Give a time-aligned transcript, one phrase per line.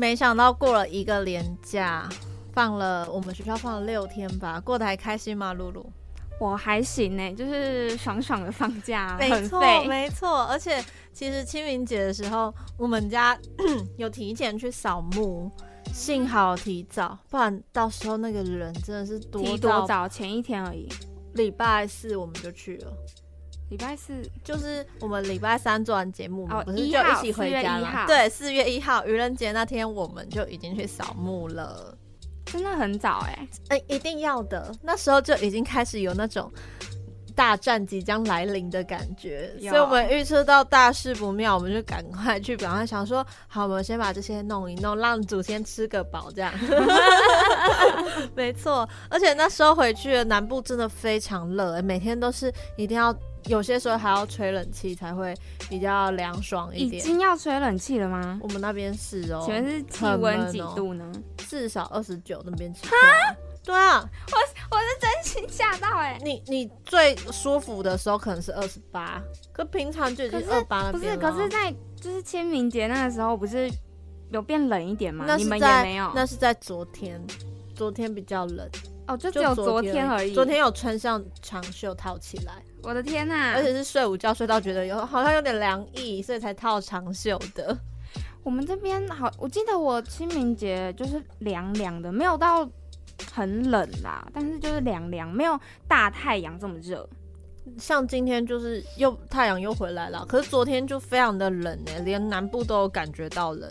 [0.00, 2.08] 没想到过了一个连假，
[2.54, 5.52] 放了我们学校放了六天吧，过得还开心吗？
[5.52, 5.84] 露露？
[6.40, 10.44] 我还行呢，就是爽爽的放假，没错，没错。
[10.44, 10.82] 而且
[11.12, 13.38] 其实清明节的时候，我们家
[13.98, 15.50] 有提前去扫墓，
[15.92, 20.08] 幸好提早，不然到时候那个人真的是多提多早？
[20.08, 20.88] 前一天而已。
[21.34, 22.92] 礼拜四我们就去了。
[23.70, 28.04] 礼拜四就是我们礼拜三做完节目，我们哦不是就一起回家4月1了？
[28.06, 31.96] 对，四月一号愚人节那天，我们就已经去扫墓了。
[32.46, 36.52] 真的很早哎，哎、一定要的，那时候就已经开始有那种
[37.36, 46.52] 大战即将来临的感觉，所以我们预测到大事不妙，我们就赶快去，赶快想说，好，我们先把这些弄一弄，让祖先吃个饱，这样。
[48.34, 53.16] 没错，而且那时候回去了南部真的非常热、哎每天都是一定要。
[53.46, 55.34] 有些时候还要吹冷气才会
[55.68, 57.02] 比较凉爽一点已点。
[57.02, 58.38] 经要吹冷气了吗？
[58.42, 61.10] 我们那边是哦，请问是气很温几度呢？
[61.48, 62.90] 至少二十九那边起跳。
[63.62, 64.02] 对啊，
[64.32, 73.70] 我我是真心吓到哎、你你最舒服的时候可能是二十八，可平常就已经二八了不是，可是，在就是清明节那个时候，不是
[74.30, 75.26] 有变冷一点吗？
[75.36, 77.22] 你们也没有那是在昨天，
[77.74, 78.68] 昨天比较冷，
[79.10, 80.32] 哦，就只有昨天天而已。
[80.32, 87.76] 昨天有穿上长袖套起来，我的天呐、而且是睡午觉睡到觉得有好像有点凉意，所以才套长袖的。
[88.42, 92.68] 我们这边好，我记得我清明节就是凉凉的，没有到
[93.32, 97.08] 很冷啦，但是就是凉凉，没有大太阳这么热。
[97.78, 103.70] 像今天就是又太阳又回来了，可是昨天就非常的冷哎、连南部都有感觉到冷。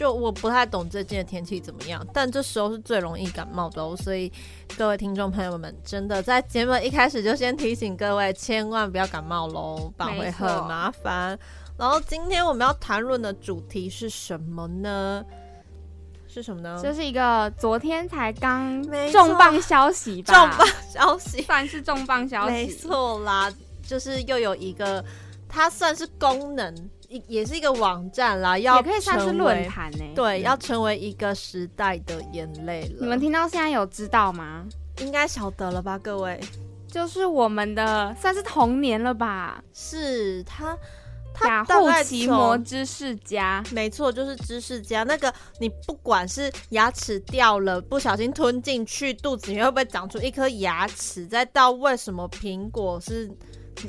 [0.00, 4.32] 就我不太懂最近的天气怎么样，但这时候是最容易感冒的哦，所以
[4.74, 11.38] 各位听众朋友们，真的在节目一开始就先提醒各位，千万不要感冒喽，不然会很麻烦。
[11.76, 15.22] 然后今天我们要谈论的主题是什么呢？
[16.26, 16.80] 是什么呢？
[16.82, 18.82] 这是一个昨天才刚
[19.12, 20.32] 重磅消息吧？
[20.32, 23.52] 重磅消息， 算是重磅消息，没错啦，
[23.86, 25.04] 就是又有一个，
[25.46, 26.74] 它算是功能，
[27.10, 30.04] 也也是一个网站啦，要也可以算是论坛呢。
[30.14, 32.98] 对，嗯要成为一个时代的眼泪了。
[33.00, 34.64] 你们听到现在有知道吗？
[35.00, 36.40] 应该晓得了吧，各位？
[36.86, 39.62] 就是我们的算是童年了吧？
[39.72, 40.76] 是他，
[41.44, 53.30] 雅虎奇摩从知识家，没错，就是知识家那个，你不管是牙齿掉了，不小心吞进去，肚子里面会不会长出一颗牙齿，再到为什么苹果是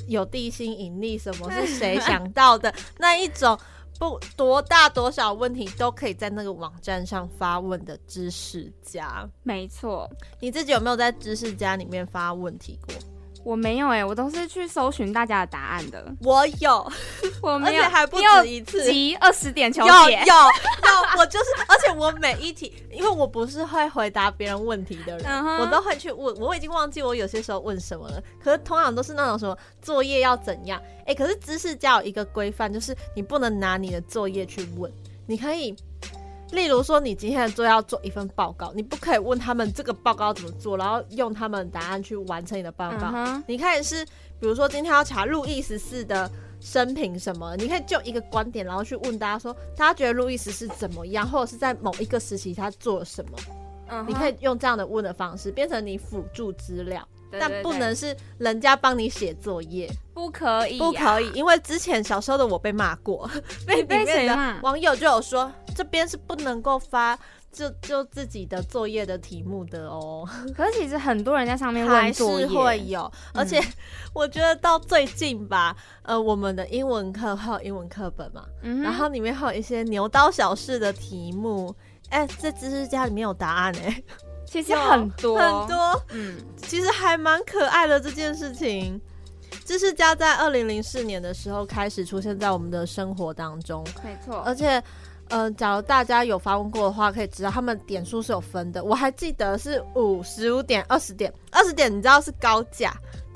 [0.08, 3.58] 有地心引力，什么是谁想到的那一种。
[4.00, 10.10] 不多大多少问题都可以在那个网站上发问的知识家，没错，
[10.40, 12.96] 你自己有没有在知识家里面发问题过？
[13.44, 16.94] 我没有哎、我都是去搜寻大家的答案的，我有，而
[17.54, 18.84] 我没有，且还不止一次。
[18.84, 20.34] 集二十点求有有解，有，
[21.20, 26.36] 我就是， 而且我每一题，因为我不是会回答别人问题的人我都会去问。
[26.38, 30.82] 我已经忘记我有些时候问什么了，可是通常都是那种什么作业要怎样。
[31.06, 34.92] 哎、可是知识家有一个规范，就是你不能拿你的作业去问，
[35.26, 35.76] 你可以。
[36.52, 43.42] 例如说，你今天的作业要做一份报告，你不可以问他们这个报告要怎么做，然后用他们的答案去完成你的报告。
[43.48, 44.06] 你可以是，
[44.40, 46.30] 比如说今天要查路易十四的
[46.60, 57.64] 生平什么，你可以就一个观点，然后去问大家说，大家觉得路易十四怎么样，或者是在某一个时期他做了什么，你可以用这样的问的方式变成你辅助资料，但对对对。
[57.64, 59.90] 不能是人家帮你写作业，
[60.22, 63.28] 不可以、不可以，因为之前小时候的我被骂过，
[63.66, 64.62] 被 你被里面的谁骂？
[64.62, 67.18] 网友就有说这边是不能够发
[67.52, 70.28] 就就自己的作业的题目的哦。
[70.56, 73.60] 可是其实很多人在上面还是会有，而且
[74.14, 81.74] 我觉得到最近吧，呃，我们的英文课还有英文课本嘛，嗯然后里面还有一些牛刀小试的题目，
[82.10, 84.04] 哎、这知识家里面有答案哎、
[84.46, 85.40] 其实很多。
[85.40, 89.02] 很，多，嗯，其实还蛮可爱的这件事情。
[89.66, 94.82] 知识家在二零零四年的时候开始出现在我们的生活当中，没错，而且，
[95.30, 98.84] 呃，假如大家有发问过的话，可以知道他们点数是有分的。
[98.84, 102.94] 我还记得是五、十五点、二十点，二十点你知道是高价，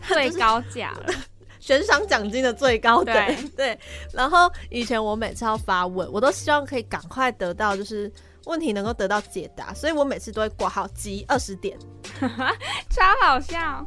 [0.07, 1.13] 最高价了，
[1.59, 3.35] 悬赏奖金的最高点。
[3.35, 3.79] 对对，
[4.11, 8.11] 然后以前我每次要发问，我都希望可以赶快得到就是
[8.45, 11.77] 问题能够得到解答，所以我每次都会挂号急二十点。
[12.19, 13.85] 超好笑。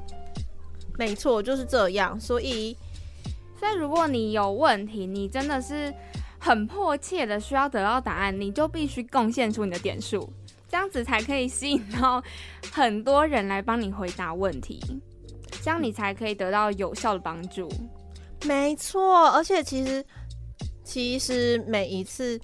[0.98, 2.20] 没错，就是这样。
[2.20, 2.76] 所以，
[3.58, 5.94] 所以如果你有问题，你真的是
[6.38, 10.28] 很迫切的需要得到答案，你就必须贡献出你的点数，
[10.68, 12.22] 这样子才可以吸引到
[12.72, 14.80] 很多人来帮你回答问题，
[15.62, 17.68] 这样你才可以得到有效的帮助。
[18.44, 20.04] 没错，而且其实，
[20.82, 22.40] 其实每一次，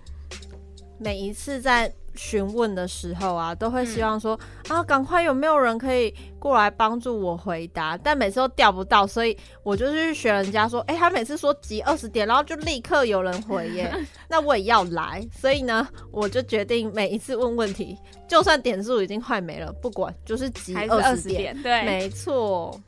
[0.99, 1.93] 每一次在。
[2.14, 4.38] 询问的时候啊，都会希望说
[4.69, 7.96] 啊，赶快有没有人可以过来帮助我回答？
[7.96, 13.93] 但每次都调不到，所以我就去学人家说，哎，他每次说急二十点，然后就立刻有人回耶，
[14.28, 15.26] 那我也要来。
[15.32, 21.60] 所以呢，我就决定每一次问问题，就算点数已经快没了，不管，就是急二十点。
[21.62, 22.81] 对，没错。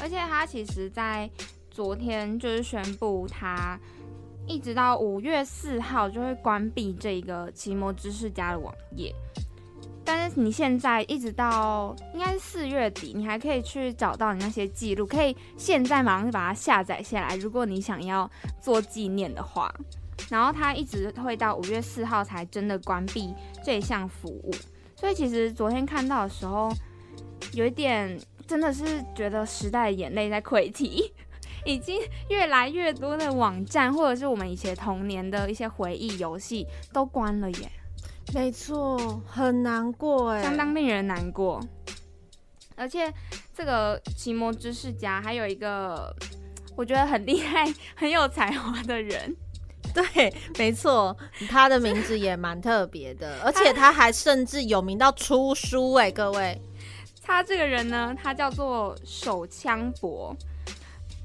[0.00, 1.30] 而且他其实在
[1.70, 3.78] 昨天就是宣布他。
[4.46, 9.14] 一直到五月四号就会关闭这个奇摩知识家的网页，
[10.04, 18.30] 但是你现在一直到应该是四月底，你还可以去找到你那些记录，可以现在马上就把它下载下来，如果你想要
[18.60, 19.72] 做纪念的话。
[20.30, 24.50] 然后它一直会到五月四号才真的关闭这项服务，
[24.94, 26.72] 所以其实昨天看到的时候，
[27.52, 31.12] 有一点真的是觉得时代的眼泪在溃堤。
[31.66, 37.70] 已经越来越多的网站，或者是我们以前童年的一些回忆游戏都关了耶。
[38.32, 41.60] 没错，很难过哎，相当令人难过。
[42.76, 43.12] 而且
[43.54, 46.12] 这个奇摩知识家还有一个
[46.76, 49.36] 我觉得很厉害、很有才华的人。
[49.94, 51.16] 对，没错，
[51.48, 56.60] 他的名字也蛮特别的，而且他还甚至有名到出书哎，各位。
[57.22, 60.36] 他这个人呢，他叫做手枪博。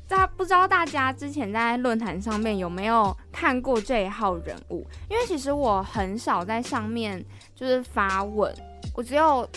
[0.09, 4.85] 大不知道大家之前在论坛上面有没有看过这一号人物？
[5.07, 7.23] 因为其实我很少在上面
[7.55, 8.51] 就是发问，
[8.95, 9.47] 我只有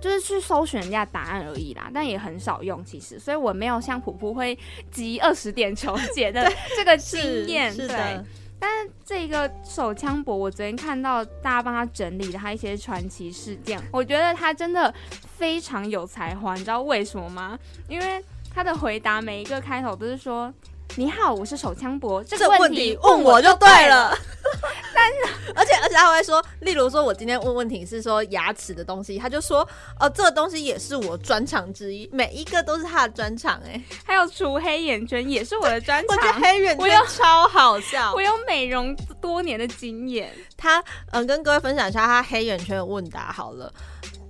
[0.00, 4.58] 就是去搜寻人家答案而已啦，但也很少用其实，所以我没有像普普会
[4.90, 7.76] 集二十点求解的 这个经验。
[7.76, 8.18] 对，
[8.58, 14.92] 但是这个手枪博，我昨天看到大家帮他整理的他一些传奇事件，我觉得他真的
[15.36, 17.58] 非常有才华，你知道为什么吗？
[17.88, 18.24] 因为
[18.54, 20.52] 他的回答每一个开头都是说
[20.96, 24.16] ：“你好，我是手枪博。”这个问题问我就对了。
[24.94, 29.66] 但是，而且而且他会说，例如说我今天问问题是说牙齿的东西，他就说
[29.98, 36.16] ：“哦，这个东西也是我专长之一，每一个都是他的专长。”哎，还有除黑眼圈也是我的专长。
[36.16, 38.12] 我觉得黑眼圈超好笑。
[38.12, 40.30] 我有美容多年的经验。
[40.56, 43.72] 他嗯，跟各位分享一下他黑眼圈的问答好了。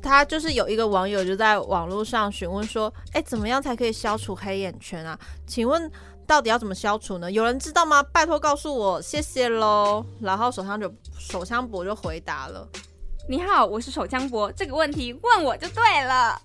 [0.03, 5.17] 他就是有一个网友就在网络上询问说：“哎，怎么样才可以消除黑眼圈啊？
[5.47, 5.91] 请问
[6.27, 7.31] 到底要怎么消除呢？
[7.31, 8.03] 有人知道吗？
[8.03, 12.69] 拜托告诉我，谢谢喽。”然后手枪就手枪博就回答了
[13.31, 16.37] ：“你好，我是手枪博，这个问题问我就对了。”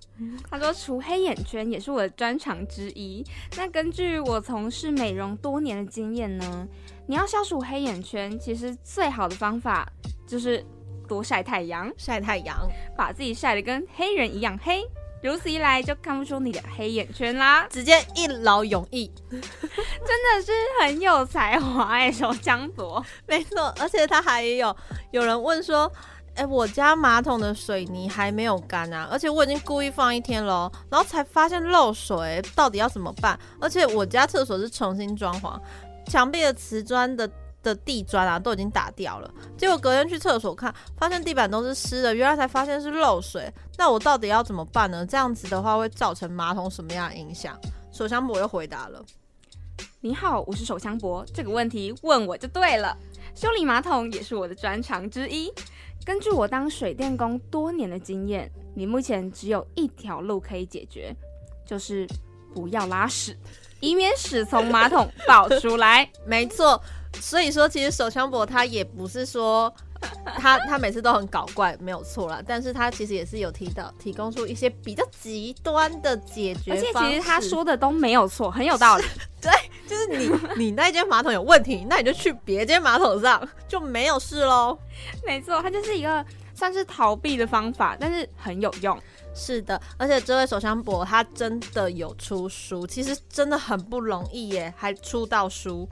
[0.50, 3.26] 他说：“除黑眼圈也是我的专长之一。
[3.56, 6.68] 那根据我从事美容多年的经验呢，
[7.08, 9.92] 你要消除黑眼圈，其实最好的方法
[10.28, 10.64] 就是。”
[11.08, 12.56] 多晒太阳，晒太阳，
[12.96, 14.84] 把自己晒得跟黑人一样黑，
[15.24, 24.76] 如此一来就看不出你的黑眼圈啦，直接一劳永逸，真的是很有才华哎，手江博，没错，而且他还有
[25.12, 25.92] 有人问说，
[26.36, 33.40] 哎，我家马桶的水泥还没有干啊，而且我已经故意放一天了，然后才发现漏水，到底要怎么办？
[33.60, 35.60] 而且我家厕所是重新装潢，
[36.12, 37.28] 墙壁的瓷砖的。
[37.68, 43.52] 的地砖啊都已经打掉了，结果隔天去厕所看，发现地板都是湿的，原来才发现是漏水。
[43.78, 45.06] 那我到底要怎么办呢？
[45.06, 47.60] 这样子的话会造成马桶什么样的影响？
[47.92, 49.04] 手枪博又回答了
[50.02, 52.96] ：“你好，我是手枪博，这个问题问我就对了。
[53.36, 55.52] 修理马桶也是我的专长之一。
[56.06, 61.16] 根据我当水电工多年的经验，你目前只有一条路可以解决，
[61.66, 62.08] 就是
[62.54, 63.38] 不要拉屎，
[63.80, 66.10] 以免屎从马桶爆出来。
[66.26, 66.82] 没错。”
[67.20, 69.74] 所以说，其实手枪博他也不是说
[70.38, 72.42] 他他每次都很搞怪，没有错啦。
[72.46, 79.04] 但是他其实也是有提到提供出一些比较极端的解决而且其实他说的都没有错，很有道理。
[79.42, 79.52] 对，
[79.88, 84.78] 就是你你那间马桶有问题，那你就去别间马桶上就没有事喽。
[85.26, 88.98] 没错，他就是一个算是逃避的方法，但是很有用。
[89.40, 95.88] 是的，而且这位手枪博他真的有出书，其实真的很不容易耶，还出到书。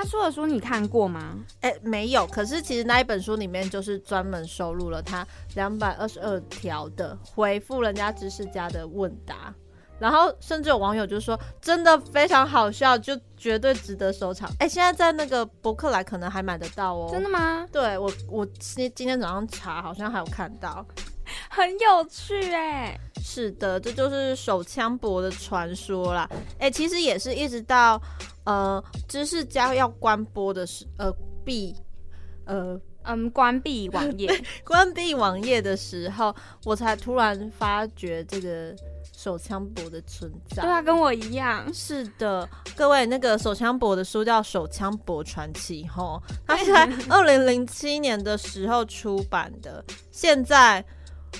[0.00, 1.36] 他说的书你看过吗？
[1.60, 2.26] 哎，没有。
[2.28, 5.26] 可是其实那一本书里面就是专门收录了他
[5.56, 9.54] 两百二十二条的回复人家知识家的问答，
[9.98, 14.50] 然后甚至有网友就说，真的非常好笑，就绝对值得收藏。
[14.58, 17.10] 哎，现在在那个博客来可能还买得到哦。
[17.12, 17.68] 真的吗？
[17.70, 20.82] 对我，我今今天早上查，好像还有看到，
[21.48, 22.98] 很有趣哎。
[23.22, 26.28] 是的，这就是手枪博的传说啦。
[26.58, 28.00] 哎，其实也是一直到
[28.44, 31.12] 呃知识家要关播的时，呃
[31.44, 31.74] 闭，
[32.46, 32.80] 呃。
[33.02, 34.30] 嗯，关闭网页，
[34.62, 38.76] 关闭网页的时候，我才突然发觉这个
[39.16, 40.62] 手枪博的存在。
[40.62, 41.66] 对啊，跟我一样。
[41.72, 42.46] 是的，
[42.76, 49.82] 各位，那个手枪博的书叫《手枪博传奇》吼，它是在 二零零七年的时候出版的。
[50.10, 50.84] 现在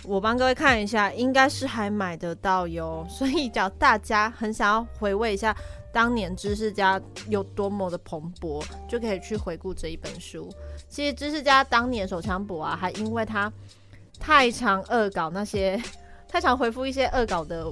[0.04, 3.06] 我帮各位看一下，应该是还买得到哟。
[3.08, 5.56] 所以，只要大家很想要回味一下。
[5.92, 10.48] 当年知识家有多么的蓬勃，就可以去回顾这一本书。
[10.88, 13.52] 其实知识家当年手枪博啊，还因为他
[14.20, 15.82] 太常恶搞那些，
[16.28, 17.68] 太常回复一些恶搞的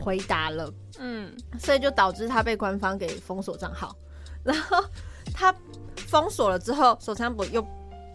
[0.00, 3.94] 回答了，嗯，所以就导致他被官方给封锁账号。
[4.42, 4.82] 然后
[5.34, 5.54] 他
[5.94, 7.62] 封锁了之后，手枪博又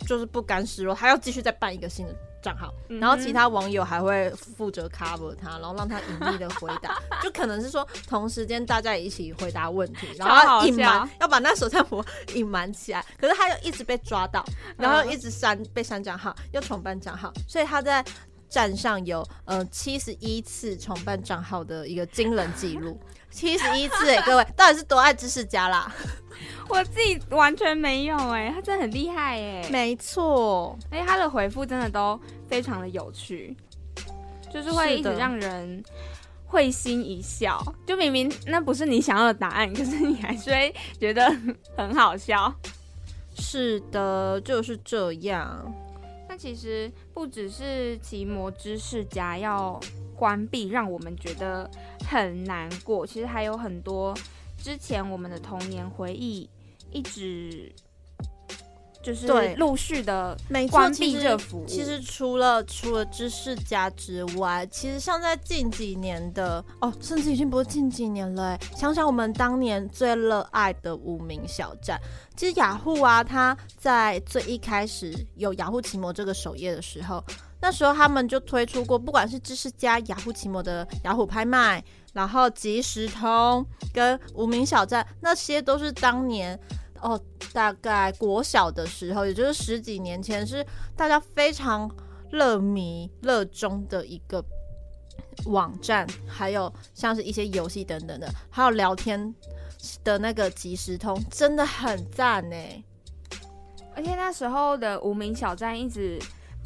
[0.08, 2.16] 就是不甘示弱，他要继续再办一个新的。
[2.42, 13.06] 账号，然后其他网友还会负责 cover 他，然后让他隐秘的回答， 就可能是说同时间大家一起回答问题，然后隐瞒，要把那手帐簿隐瞒起来。
[13.20, 14.44] 可是他又一直被抓到，
[14.78, 18.04] 然后一直删被删账号，又重办账号，所以他在
[18.52, 23.00] 站上有呃七十一次重办账号的一个惊人记录。
[23.32, 25.90] 七十一次哎，各位到底是多爱知识家啦？
[26.68, 33.56] 我自己完全没有哎，他真的很厉害哎，没错，哎，他的回复真的都非常的有趣，
[34.54, 35.82] 就是会一直让人
[36.46, 37.64] 会心一笑。
[37.88, 41.34] 就明明那不是你想要的答案，可是你还是会觉得
[41.78, 42.54] 很好笑。
[43.34, 45.74] 是的，就是这样。
[46.32, 49.78] 但其实不只是奇摩知识家要。
[50.16, 51.68] 关闭让我们觉得
[52.08, 53.08] 很难过。
[53.08, 54.16] 其实还有很多
[54.56, 56.48] 之前我们的童年回忆，
[56.92, 57.74] 一直
[59.02, 60.38] 就是陆续的
[60.70, 61.66] 关闭这服务。
[61.66, 68.58] 其实除了除了知识家之外，其实像在近几年的哦，甚至已经不是近几年了。
[68.76, 72.00] 想想我们当年最热爱的无名小站，
[72.36, 77.24] 其实雅虎啊，它在最一开始有雅虎奇摩这个首页的时候。
[77.64, 86.60] 那时候他们就推出过，不管是知识家、雅虎奇摩的雅虎拍卖，然后即时通跟无名小站，那些都是当年
[87.02, 87.20] 哦，
[87.54, 90.66] 大概国小的时候，也就是十几年前，是
[90.96, 91.90] 大家非常
[92.32, 94.44] 乐迷、热衷的一个
[95.46, 99.34] 网站，还有像是一些游戏等等的，还有聊天
[100.04, 102.56] 的那个即时通，真的很赞呢。
[103.96, 106.20] 而且那时候的无名小站一直。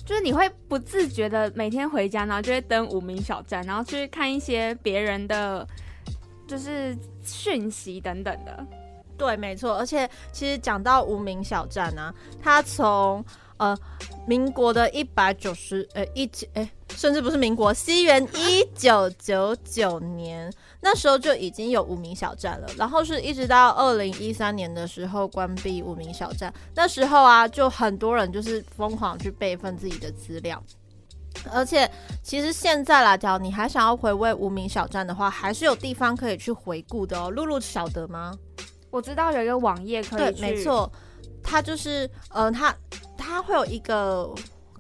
[0.06, 5.68] 就是你会不自觉的每天回家，然后就会登无名小站，然后去看一些别人的，
[6.48, 8.68] 就是讯息等等的。
[9.18, 9.78] 对，没错。
[9.78, 13.24] 而且其实讲到无名小站呢，它从
[13.58, 13.78] 呃
[14.28, 20.52] 民国的一百九十呃一千哎，甚至不是民国，西元一九九九年。
[20.82, 26.54] 那时候就已经有无名小站了，然后是一直到二零一三年的时候关闭无名小站。
[26.76, 30.62] 那时候啊，就很多人就是疯狂去备份自己的资料，
[31.52, 31.90] 而且
[32.22, 37.32] 其实现在来讲，你还想要回味无名小站的话，还是有地方可以去回顾的哦。
[37.32, 38.32] 露露晓得吗？
[38.96, 40.90] 我知道有一个网页可以，对，没错，
[41.44, 42.74] 它就是呃，它
[43.18, 44.34] 它会有一个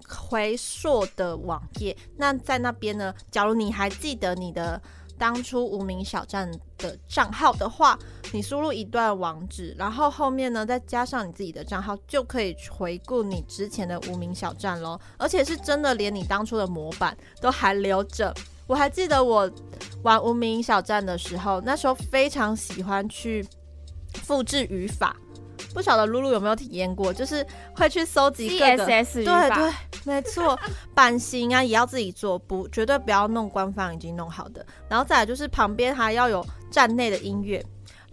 [0.07, 1.95] 回溯的网页。
[2.15, 4.81] 那在那边呢，假如你还记得你的。
[5.17, 7.98] 当初无名小站的账号的话，
[8.34, 15.00] 你输入一段网址，然后后面呢再加上你自己的账号，就可以回顾你之前的无名小站喽。
[15.17, 18.36] 而且是真的，连你当初的模板都还留着。
[18.67, 19.50] 我还记得我
[20.03, 23.48] 玩无名小站的时候，那时候非常喜欢去
[24.15, 25.15] 复制语法。
[25.74, 27.45] 不晓得露露有没有体验过，就是
[27.75, 28.86] 会去搜集各个，
[29.25, 29.74] 对对，
[30.05, 30.57] 没错，
[30.95, 34.65] 版型啊也要自己做，不绝对不要弄官方已经弄好的。
[34.88, 37.62] 然后再来就是旁边还要有站内的音乐、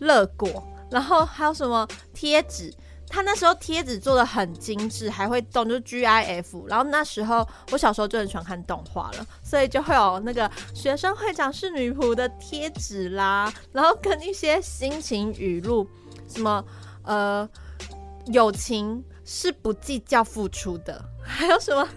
[0.01, 2.73] 乐果，然后还有什么贴纸，
[3.13, 6.67] 他那时候贴纸做的很精致，还会动，就是 GIF。
[6.67, 15.87] 然后那时候我小时候就很喜欢看动画了，所以就会有那个学生会长是女仆的贴纸啦， 然后跟一些心情语录，
[16.27, 16.65] 什么。
[17.05, 17.49] 呃，
[18.27, 21.89] 友情是不计较付出的， 还有什么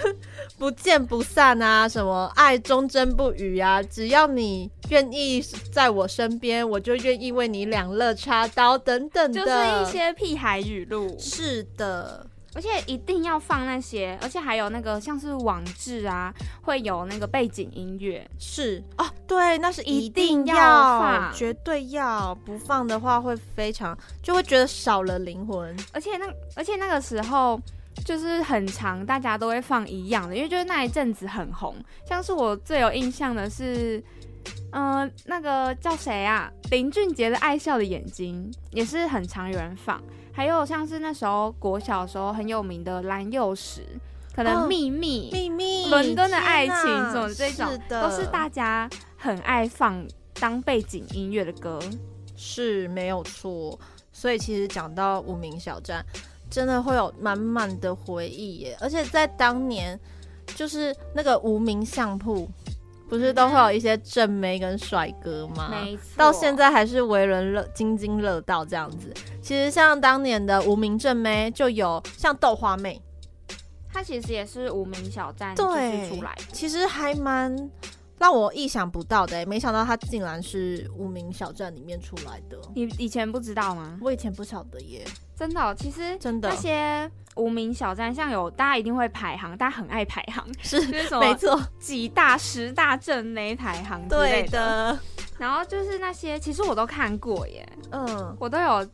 [0.56, 1.86] 不见不散啊？
[1.86, 3.82] 什么爱忠贞不渝啊？
[3.82, 5.40] 只要你愿意
[5.72, 11.16] 在我身边，我就愿意为你两肋插刀等等的，就是一些屁孩语录。
[11.18, 18.28] 是的，而且一定要放那些，而且还有那个像是网志啊，会有那个背景音乐。
[18.38, 20.54] 是哦，对，那是一一定要
[21.00, 25.74] 放绝对要，不放的话会非常就会觉得少了灵魂。
[25.92, 27.60] 而且那而且那个时候
[28.04, 31.74] 就是很长，大家都会放一样的，因为就是那一阵子很红。
[32.06, 34.02] 像是我最有印象的是，
[34.72, 36.50] 呃，那个叫谁啊？
[36.70, 40.02] 林俊杰的《爱笑的眼睛》也是很常有人放。
[40.32, 43.82] 还有像是那时候国小的时候很有名的蓝幼时，
[44.34, 50.04] 可能哦秘密、秘密，伦敦的爱情什么这种是，都是大家很爱放
[50.40, 51.78] 当背景音乐的歌。
[52.36, 53.78] 是没有错。
[54.12, 56.04] 所以其实讲到无名小站，
[56.50, 58.76] 真的会有满满的回忆耶。
[58.80, 59.98] 而且在当年，
[60.56, 62.48] 就是那个无名相扑，
[63.08, 65.68] 不是都会有一些正妹跟帅哥吗？
[65.70, 69.12] 没错，到现在还是为人乐津津乐道这样子。
[69.42, 73.00] 其实像当年的无名正妹，就有像豆花妹，
[73.92, 76.42] 她其实也是无名小站对出来的。
[76.52, 77.70] 其实还蛮
[78.18, 82.58] 让我意想不到的耶，没想到她竟然是无名小站里面出来的。
[82.74, 83.98] 你以前不知道吗？
[84.00, 85.04] 我以前不晓得耶，
[85.36, 94.48] 真的哦、其实真的那些无名小站，像有大家一定会排行，大家很爱排行， 是就是什么没错，几大、十大正没排行之类对。
[94.50, 94.98] 的，
[95.38, 98.36] 然后就是那些，其实我都看过耶，嗯。
[98.38, 98.86] 我都有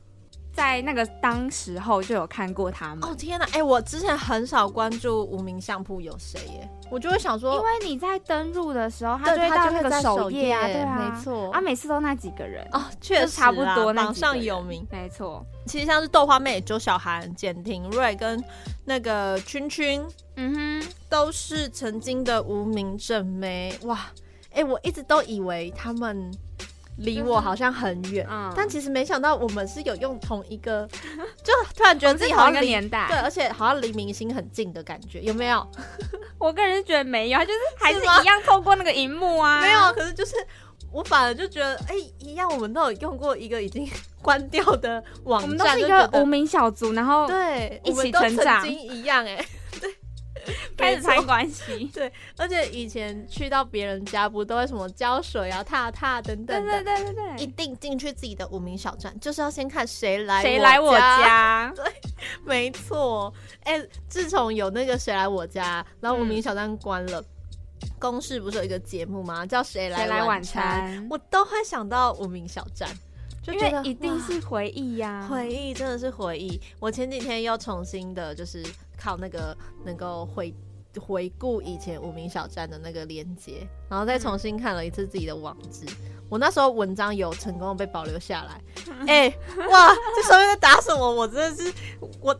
[0.52, 3.09] 在那个当时候就有看过他们。
[3.09, 3.47] 哦天哪！
[3.52, 14.87] 哎、我之前很少关注无名相扑有谁耶，我就会想说，因为你在登录的时候，它对就会到那个首页啊，页对啊，没错啊，每次都那几个人，哦，确就实差不多那榜上有名。
[14.90, 18.42] 没错，其实像是豆花妹、周小涵、简廷瑞跟
[18.85, 20.04] 那个君君，
[20.37, 23.78] 嗯哼，都是曾经的无名正妹。
[23.83, 24.07] 哇，
[24.52, 26.30] 哎、我一直都以为他们
[27.00, 30.88] 离我好像很远，嗯，但其实没想到我们是有用同一个，
[31.42, 35.66] 就突然觉得自己好像离年代，对，而且好像离明星很近的感觉，有没有？
[36.38, 40.35] 我个人是觉得没有，他就是还是一样透过那个荧幕啊，没有，可是就是
[40.92, 43.88] 我反而就觉得，哎、一样，我们都有用过一个已经
[44.22, 48.62] 关掉的网我们都站，是一个无名小卒，然后对，一起成长。
[48.62, 49.46] 曾经一样、哎，对，
[50.76, 51.85] 开始没错攀关系。
[51.94, 61.72] 对而且以前去到别人家，不都会什么浇水啊、踏踏等对等的，对对对一对，定进去自己的无名小站，就是要先看谁来谁来我家。
[61.76, 61.85] 对？
[62.44, 67.22] 没错，哎、自从有那个谁来我家，然后无嗯名小站关了，
[67.98, 69.46] 公视不是有一个节目吗？
[69.46, 71.07] 叫谁来谁来晚餐？
[71.11, 72.94] 我都会想到无名小站，就
[73.53, 76.61] 因觉得为一定是回忆呀，回忆，真的是回忆。
[76.79, 78.65] 我前几天又重新的，就是
[78.97, 80.55] 靠那个能够回
[80.99, 85.87] 回顾以前无名小站的那个连接，然后再重新看了一次自己的网志。
[86.29, 88.61] 我那时候文章有成功地被保留下来。
[89.09, 89.29] 哎、
[89.69, 91.11] 哇，这上面在打什么？
[91.11, 91.73] 我真的是
[92.21, 92.37] 我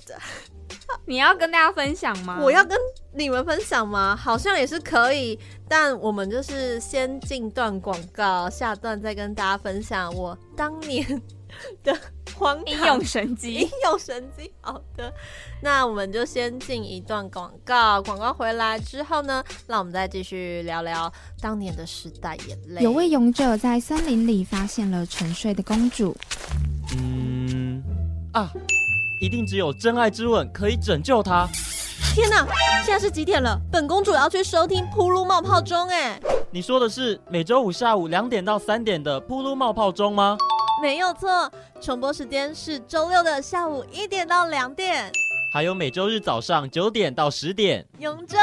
[1.07, 2.39] 你要跟大家分享吗？
[2.41, 2.77] 我要跟
[3.15, 4.17] 你们分享吗？
[4.17, 11.05] 好像也是可以，但我们就是先进段广告，下段再跟大家分享我当年
[11.83, 11.97] 的
[12.37, 13.69] 荒唐应用神应机。
[13.85, 14.53] 用神机。
[14.61, 15.13] 好的，
[15.63, 22.83] 那我们就先进一段广告，广告回来之后呢，让我们再继续聊聊当年的时代眼泪。
[22.83, 26.17] 有位勇者在森林里发现了沉睡的公主，
[26.97, 27.83] 嗯
[28.33, 28.53] 啊，
[29.21, 31.47] 一定只有真爱之吻可以拯救他。
[32.15, 32.47] 天哪，
[32.83, 33.61] 现在是几点了？
[33.71, 36.19] 本公主要去收听《噗噜冒泡钟》哎，
[36.51, 40.39] 你说的是每周五下午两点到三点的噗噜冒泡钟吗？
[40.83, 41.53] 没有错，
[41.83, 45.13] 重播时间是周六的下午一点到两点。
[45.53, 47.85] 还有每周日早上九点到十点。
[47.99, 48.39] 勇者，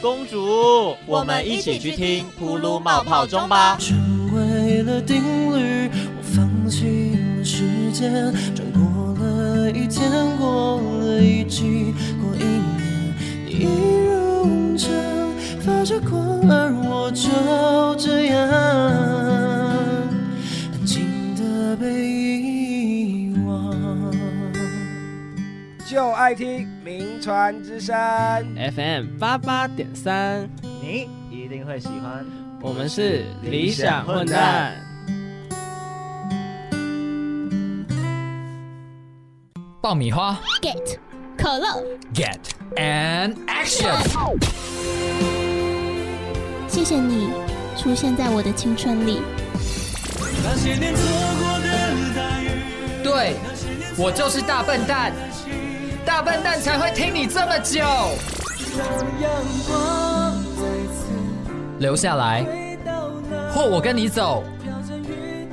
[0.00, 3.76] 公主，我们一起去听噗噜冒泡钟吧。
[3.78, 3.94] 成
[4.34, 5.20] 为了定
[5.52, 8.71] 律，我放弃了时间，转过
[9.62, 13.14] 了一天，过了一季，过一年，
[13.46, 13.64] 你一
[14.06, 14.90] 如往常
[15.60, 17.30] 发着光，而我就
[17.96, 18.48] 这样
[20.72, 24.12] 安静的被遗忘。
[25.86, 27.94] 就爱听名传之声
[28.74, 30.50] ，FM 八八点三，
[30.82, 32.26] 你一定会喜欢。
[32.60, 34.74] 我们是理想混蛋。
[39.82, 40.96] 爆米花 get
[41.36, 41.82] 可乐
[42.14, 42.38] ，，Get
[42.76, 43.98] and Action！
[46.68, 47.32] 谢谢你
[47.76, 49.20] 出现在我的青春里。
[50.44, 51.02] 那些年错
[51.40, 51.66] 过的
[52.14, 53.34] 大雨，对，
[53.98, 55.12] 我就是大笨蛋，
[56.06, 57.82] 大笨蛋才会听你这么久。
[61.80, 62.46] 留下来，
[63.52, 64.44] 或我跟你走，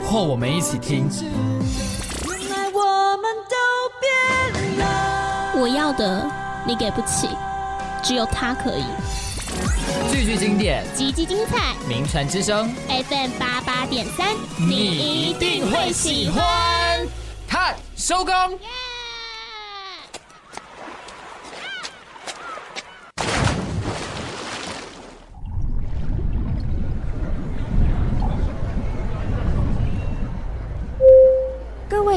[0.06, 1.10] 或我们一起听。
[5.60, 6.26] 我要的
[6.65, 7.28] 你给不起，
[8.02, 8.86] 只有他可以。
[10.10, 16.41] 句句经典，集集精彩名传之声，，FM 八八点三，你一定会喜欢。
[17.45, 18.34] 看，收工。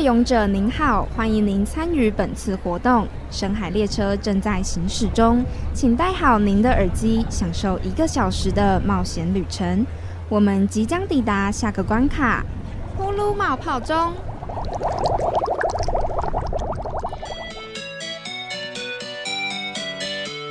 [0.03, 3.07] 位勇者您好，欢迎您参与本次活动。
[3.31, 9.87] 深海列车正在行驶中，请戴好您的耳机，享受一个小时的冒险旅程。
[10.29, 12.45] 我们即将抵达下个关卡——
[12.99, 14.12] 呼噜冒泡中。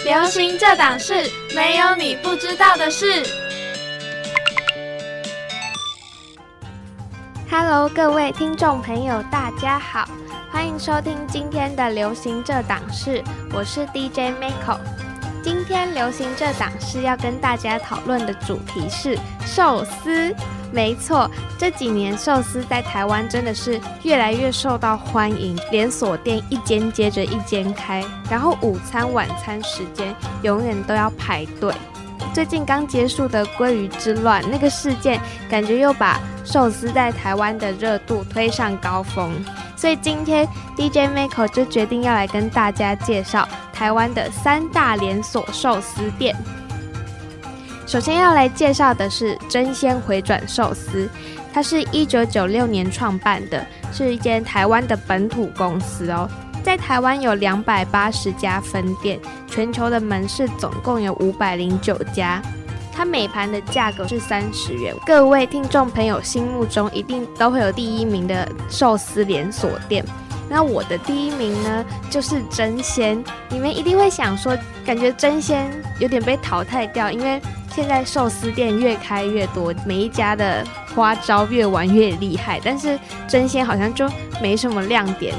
[0.06, 3.22] 流行这档事，没有你不知道的事。
[7.52, 10.08] Hello，各位听众朋友，大家好，
[10.50, 14.78] 欢迎收听今天的流行这档事，我是 DJ Miko。
[15.44, 20.34] 今天流行这档事要跟大家讨论的主题是寿司。
[20.72, 31.76] 没错，这几年寿司在台湾真的是越来越受到欢迎，连锁店一间接着一间开，然后午餐、晚餐时间永远都要排队。
[32.34, 39.34] 最近刚结束的鲑鱼之乱那个事件，感觉又把寿司在台湾的热度推上高峰。
[39.76, 46.36] 所以今天 DJ Miko 就决定要来跟大家介绍台湾的三大连锁寿司店。
[47.86, 51.10] 首先要来介绍的是真鲜回转寿司，
[51.54, 56.30] 它是一九九六年创办的，是一间台湾的本土公司哦。
[56.64, 62.42] 在台湾有两百八十家分店，全球的门市总共有五百零九家。
[62.94, 64.94] 它每盘的价格是三十元。
[65.06, 70.06] 各位听众朋友心目中一定都会有第一名的寿司连锁店。
[70.50, 73.24] 那我的第一名呢，就是真鲜。
[73.50, 77.42] 你们一定会想说，感觉真鲜有点被淘汰掉，因为
[77.74, 84.08] 现在寿司店越开越多，每一家的花招越玩越厉害，但是真鲜好像就
[84.42, 85.34] 没什么亮点。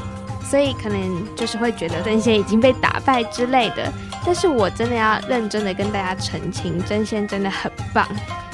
[0.53, 3.91] 所以可能就是会觉得真鲜已经被打败之类的，
[4.23, 8.07] 但是我真的要认真的跟大家澄清，真鲜真的很棒。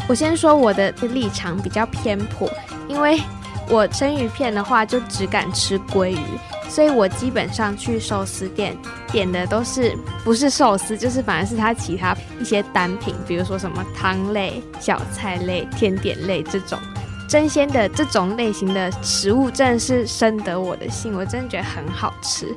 [0.09, 2.49] 我先说我的立场比较偏颇，
[2.87, 3.21] 因为
[3.69, 6.21] 我生鱼片的话就只敢吃鲑鱼，
[6.69, 8.79] 所以我基本上去寿司店
[9.11, 16.79] 点的都是不是寿司，就是反而是它其他一些单品，比如说什么汤类、小菜类、甜点类这种。
[17.29, 22.57] 真鲜的这种类型的食物真的是深得我的心，我真的觉得很好吃。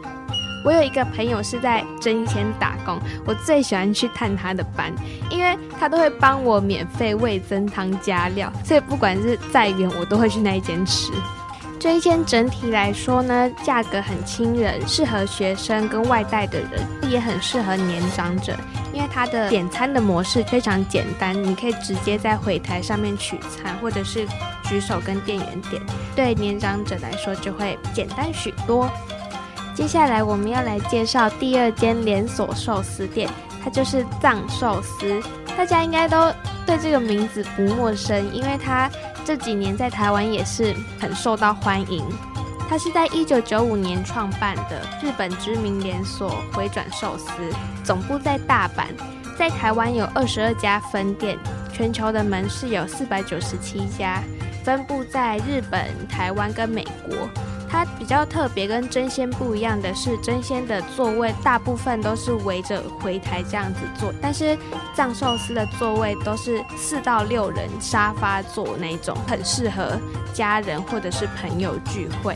[0.63, 4.93] 我有一个朋友是在真鲜打工，我最喜欢去探他的班，
[5.29, 11.11] 因为他都会帮我免费味增汤加料，所以不管是再远，我都会去那一间吃。
[11.81, 18.55] 这一间整体来说呢，价格很亲人，适合学生跟外带的人，也很适合年长者，
[18.93, 24.27] 因为它的点餐的模式非常简单，你可以直接在回台上面取餐，或者是
[24.65, 25.81] 举手跟店员点，
[26.15, 28.87] 对年长者来说就会简单许多。
[29.73, 33.27] 接下来我们要来介绍第二间连锁寿司店，
[33.63, 35.19] 它就是藏寿司，
[35.57, 36.31] 大家应该都
[36.63, 38.87] 对这个名字不陌生，因为它。
[39.31, 42.03] 这几年在台湾也是很受到欢迎。
[42.67, 47.31] 它是在一九九五年创办的日本知名连锁回转寿司，
[47.81, 48.87] 总部在大阪，
[49.37, 51.39] 在台湾有二十二家分店，
[51.71, 54.21] 全球的门市有四百九十七家，
[54.65, 57.15] 分布在日本、台湾跟美国。
[57.71, 64.57] 它比较特别，跟真鲜不一样的是，真鲜的座位大部分都是围着回台这样子坐，但是
[64.93, 69.97] 藏寿司的座位都是四到六人沙发座那种，很适合
[70.33, 72.35] 家人或者是朋友聚会。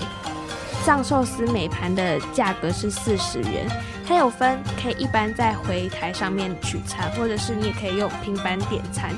[0.86, 3.68] 藏寿司每盘的价格是四十元，
[4.08, 9.12] 它有分可以一般在回台上面取餐，或者是你也可以用平板点餐。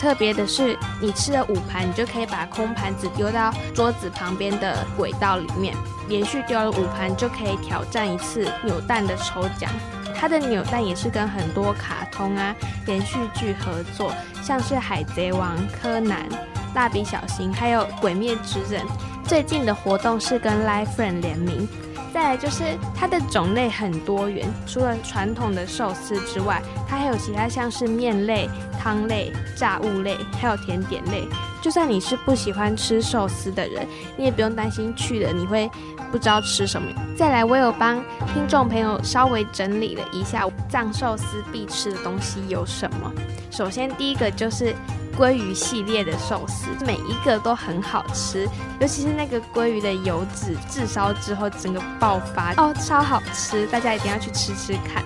[0.00, 5.76] 特别的是，你吃了五盘，你就可以把空盘子丢到桌子旁边的轨道里面，
[6.08, 9.70] 连续丢了五盘就可以挑战一次扭蛋的抽奖。
[10.16, 14.10] 它的扭蛋也是跟很多卡通啊、连续剧合作，
[14.42, 16.26] 像是《海贼王》、《柯南》、
[16.74, 18.82] 《蜡笔小新》，还有《鬼灭之刃》。
[19.24, 21.68] 最近的活动是跟 Life Friend 联名。
[22.12, 28.50] 再来就是它的种类很多元，除了传统的寿司之外，它还有其他像是面类、
[28.82, 31.28] 汤类、炸物类，还有甜点类。
[31.60, 35.70] 就算你是不喜欢吃寿司的人，你也不用担心去了你会
[36.10, 36.88] 不知道吃什么。
[37.14, 43.12] 再来，我有帮听众朋友稍微整理了一下藏寿司必吃的东西有什么。
[43.50, 44.74] 首先第一个就是。
[45.18, 48.48] 鲑鱼系列的寿司，每一个都很好吃，
[48.80, 55.04] 尤其是那个鲑鱼的油脂炙烧之后整个爆发哦，超好吃，大家一定要去吃吃看。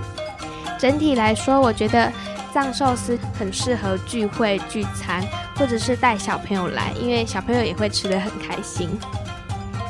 [0.78, 2.12] 整体来说，我觉得
[2.54, 5.20] 藏寿司很适合聚会聚餐，
[5.56, 8.88] 或者是带小朋友来，因为小朋友也会吃得很开心。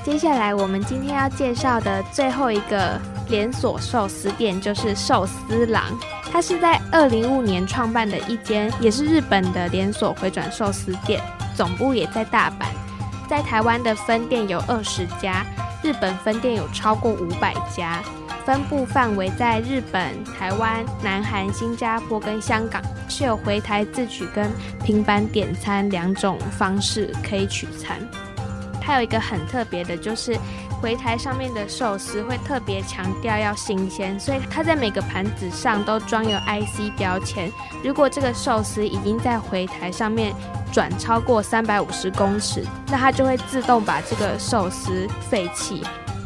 [0.03, 2.99] 接下来我们今天要介绍的最后一个
[3.29, 5.85] 连锁寿司店就是寿司郎，
[6.33, 11.21] 它是在二零五年创办的一间，也是日本的连锁回转寿司店，
[11.55, 12.65] 总部也在大阪，
[13.29, 15.45] 在台湾的分店有二十家，
[15.85, 18.03] 日本分店有超过五百家，
[18.47, 24.51] 分布范围在日本、台湾、南韩、新加坡跟香港，是有回台自取跟
[24.83, 27.99] 平板点餐两种方式可以取餐。
[28.81, 30.35] 它有一个很特别的，就是
[30.85, 37.51] 回台上面的寿司会特别强调要新鲜，所以它在每个盘子上都装有 IC 标签。
[37.83, 40.35] 如果这个寿司已经在回台上面
[40.71, 45.83] 转超过三百五十公尺，那它就会自动把这个寿司废弃。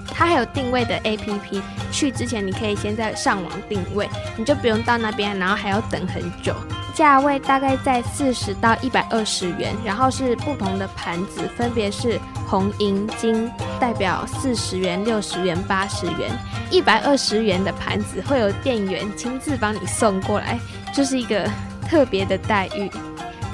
[0.09, 6.53] 它还有定位的 APP，去之前你可以先在上网定位，你就不用到那边，然后还要等很久。
[6.99, 16.29] 价位大概在四十到一百二十元，然后是不同的盘子，分别是红、银、金，代表四十元、六十元、八十元。
[16.73, 20.59] 一百二十元的盘子会有店员亲自帮你送过来，
[20.93, 21.49] 就是一个
[21.89, 22.91] 特别的待遇。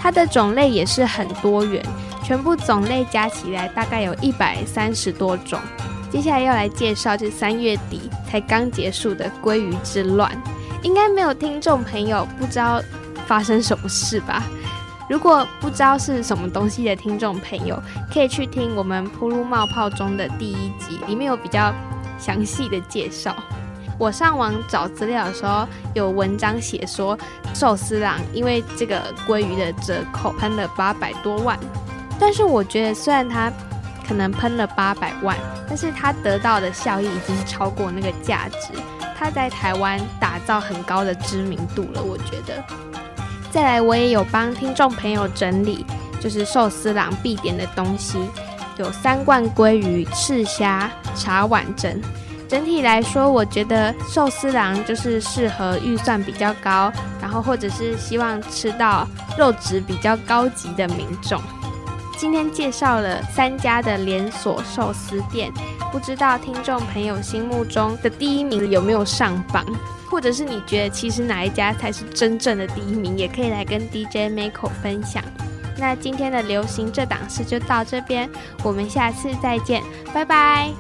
[0.00, 1.84] 它的种类也是很多元，
[2.22, 5.60] 全部种类加起来大概有一百三十多种。
[6.10, 10.32] 接下来要来介绍，是三月底才刚结束的鲑鱼之乱，
[10.82, 12.80] 应该没有听众朋友不知道。
[13.26, 14.42] 发生什么事吧？
[15.08, 17.80] 如果不知道是什么东西的听众朋友，
[18.12, 21.74] 可以去听我们铺路冒泡中的第一集，里面有比较
[22.18, 23.34] 详细的介绍。
[23.98, 27.16] 我上网找资料的时候，有文章写说，
[27.52, 31.58] 寿司郎因为这个鲑鱼的折扣喷了八百多万。
[32.18, 33.52] 但是我觉得，虽然他
[34.08, 35.36] 可能喷了八百万，
[35.68, 38.72] 但是他得到的效益已经超过那个价值。
[39.16, 42.64] 他在台湾打造很高的知名度了，我觉得。
[43.54, 45.86] 再来，我也有帮听众朋友整理，
[46.20, 48.18] 就是寿司郎必点的东西，
[48.78, 52.02] 有三罐鲑鱼、赤虾、茶碗蒸。
[52.48, 59.06] 整体来说，我觉得寿司郎就是适合预算比较高，然后或者是希望吃到
[59.38, 61.40] 肉质比较高级的民众。
[62.18, 65.52] 今天介绍了三家的连锁寿司店，
[65.92, 69.64] 不知道听众朋友心目中的第一名有没有上榜？
[70.14, 75.20] 或者是你觉得其实哪一家才是真正的第一名，也可以来跟 DJ Miko 分享。
[75.76, 78.30] 那今天的流行这档事就到这边，
[78.62, 79.82] 我们下次再见，
[80.14, 80.72] 拜拜。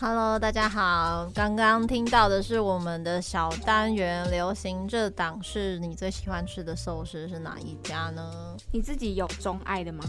[0.00, 8.56] Hello，大家好，刚刚听到的是我们的小单元流行这档事，你最喜欢吃的寿司是哪一家呢？
[8.72, 10.02] 你自己有钟爱的吗？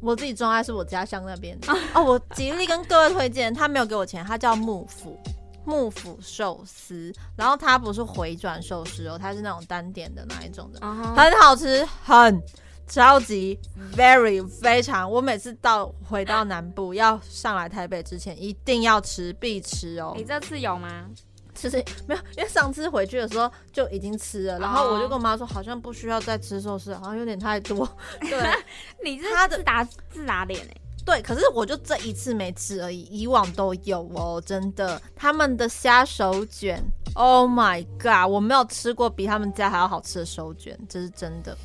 [0.00, 1.58] 我自己钟爱是我家乡那边。
[1.94, 5.18] 哦，我极力跟各位推荐，他没有给我钱，他叫幕府
[5.64, 12.42] 幕府寿司，然后它不是回转寿司哦，它是那种单点的那一种的，很好吃，很
[12.86, 13.58] 超级
[13.94, 20.14] very 非常，我每次到回到南部要上来台北之前，一定要吃必吃哦。
[20.16, 21.04] 你这次有吗？
[21.60, 27.88] 其实没有，因为上次回去的时候就已经吃了，然后我就跟我妈说，好像不需要再吃寿司，好像有点太多。
[28.20, 28.48] 对，
[29.02, 30.76] 你他的自打自打脸哎。
[31.04, 35.00] 对，可是我就这一次没吃而已，以往都有哦，真的。
[35.16, 41.56] 他们的虾手卷，Oh my god，我没有吃过比他们家还要好吃的手卷，这是真的。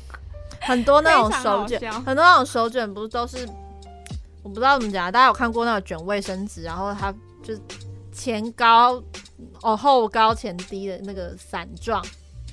[0.62, 3.46] 很多那种手卷，很多那种手卷不是都是，
[4.42, 7.60] 我不知道怎么讲，大家有看过那个卷卫生纸，然后它就是
[8.12, 9.02] 前高。
[9.62, 12.04] 哦，后高前低的那个伞状，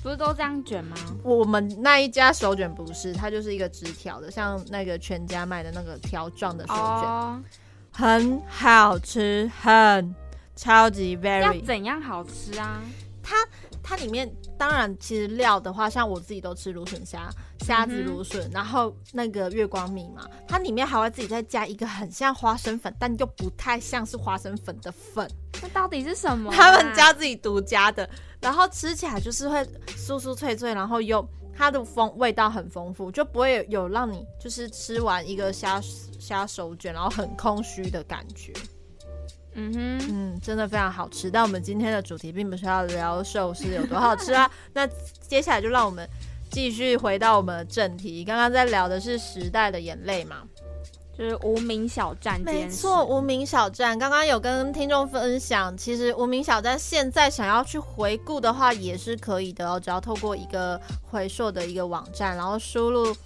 [0.02, 0.96] 不是都这样卷吗？
[1.22, 7.44] 我们那一家手卷不是，它就是一个直条的，像那个全家卖的那个条状的手卷，
[7.92, 10.14] 很好吃，很
[10.56, 11.40] 超级 very。
[11.40, 12.80] 要怎样好吃啊？
[13.22, 13.36] 它
[13.82, 17.28] 它里面当然其实料的话，像我自己都吃芦笋虾。
[17.60, 25.30] 虾子芦笋，然后那个月光米嘛，它里面还会自己再加一个很像花生粉，但又不太像是花生粉的粉。
[25.62, 26.50] 那到底是什么？
[26.50, 28.08] 他们家自己独家的，
[28.40, 29.64] 然后吃起来就是会
[29.96, 31.24] 酥酥脆脆，然后又
[31.56, 35.80] 它的风味道很丰富，就不会有让你就是吃完一个虾
[36.18, 38.52] 虾手卷然后很空虚的感觉。
[39.54, 41.30] 嗯哼，嗯，真的非常好吃。
[41.30, 44.86] 但我们今天的主题并不是要聊寿司有多好吃啊， 那
[45.20, 46.08] 接下来就让我们。
[46.54, 50.42] 继续回到我们的正题，刚刚在聊的是时代的眼泪嘛，
[51.16, 52.38] 就是无名小站。
[52.42, 60.78] 没错，无名小站，刚刚有跟听众分享，其实无名小站现在想要去回顾的话也是可以的哦，只要透过一个
[61.10, 63.16] 回溯的一个网站，然后输入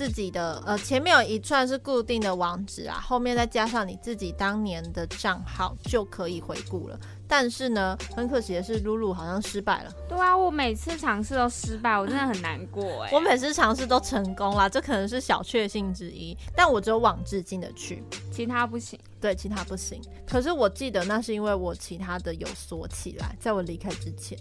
[0.00, 6.98] 自己的呃前面有一串是固定的网址啊，后面再加上你自己当年的账号就可以回顾了。
[7.28, 9.92] 但是呢，很可惜的是，露露好像失败了。
[10.08, 13.10] 对啊，我每次尝试都失败，我真的很难过哎。
[13.14, 16.34] 我每次尝试都成功啦，这可能是小确幸之一。
[16.56, 18.98] 但我只有网志进得去，其他不行。
[19.20, 20.00] 对，其他不行。
[20.26, 24.36] 可是我记得那是因为我其他的有锁起来，在我离开之前。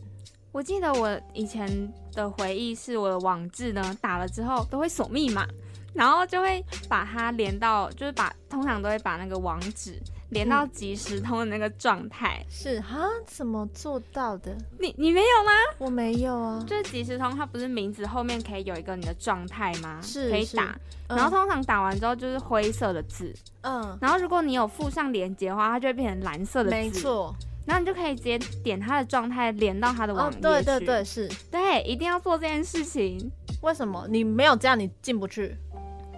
[0.51, 5.45] 我记得我以前的回忆是，我的网志呢打了之后都会锁密码，
[5.93, 9.99] 然后就会把它连到，就是把通常都会把那个网址。
[10.31, 12.99] 连到即时通的那个状态是哈？
[13.25, 14.55] 怎么做到的？
[14.77, 15.51] 你你没有吗？
[15.79, 16.63] 我没有啊。
[16.67, 19.99] 就是即时通，它不是名字后面可以有一个你的状态吗？
[20.03, 20.77] 是可以打。
[21.07, 23.97] 然后通常打完之后就是灰色的字，嗯。
[23.99, 26.75] 然后如果你有附上连接的话，它就会变成蓝色的字。
[26.75, 27.35] 没错。
[27.69, 31.29] 然后你就可以直接点它的状态连到它的网页对对对，是。
[31.51, 33.31] 对，一定要做这件事情。
[33.61, 34.07] 为什么？
[34.09, 35.55] 你没有这样，你进不去。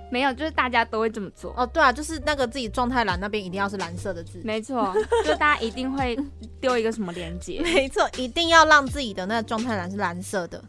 [0.10, 1.68] 没有，就是大家都会这么做哦。
[1.68, 4.40] 对啊，就是那个自己状态栏那边一定要是蓝色的字。
[4.46, 4.96] 没错，
[5.28, 6.18] 就大家一定会
[6.62, 7.60] 丢一个什么连接。
[7.62, 10.64] 没错，一定要让自己的那个状态栏是蓝色的。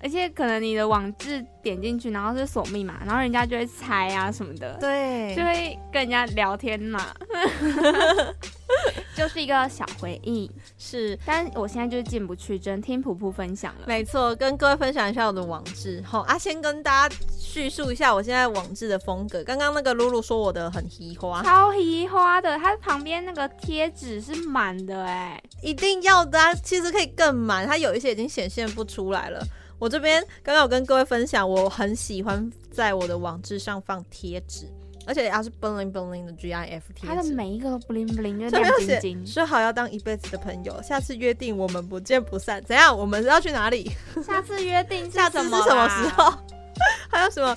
[0.00, 4.76] 而且可能你的网志点进去，然后是锁密码，然后人家就会猜啊什么的。
[4.78, 7.06] 对，就会跟人家聊天嘛。
[9.14, 13.86] 就是一个小回忆，是，但我现在就是进不去，只能听普普分享了。
[13.86, 16.02] 没错，跟各位分享一下我的网志。
[16.04, 19.44] 好啊，先跟大家叙述一下我现在网志的风格。
[19.44, 26.38] 刚刚那个露露说我的很稀花，超稀花的，它旁边那个贴纸是满的，哎，一定要的。
[26.62, 29.46] 其实可以更满，它有一些已经显现不出来了。
[29.78, 34.66] 我这边刚刚有跟各位分享，我很喜欢在我的网志上放贴纸。
[35.06, 39.26] 而且它是 bling bling 的 GIF 贴它的每一个 bling bling 就亮晶晶。
[39.26, 42.62] 说好要当一辈子的朋友，下次约定我们不见不散。
[42.64, 42.96] 怎样？
[42.96, 43.90] 我们要去哪里？
[44.26, 46.32] 下次约定 下次是什么时候？
[47.10, 47.56] 还有什么？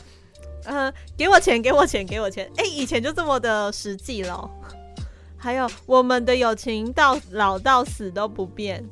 [0.65, 2.49] 嗯，给我钱，给我钱，给我钱。
[2.57, 4.49] 哎，以前就这么的实际了。
[5.38, 8.83] 还有我们的友情到老到死都不变。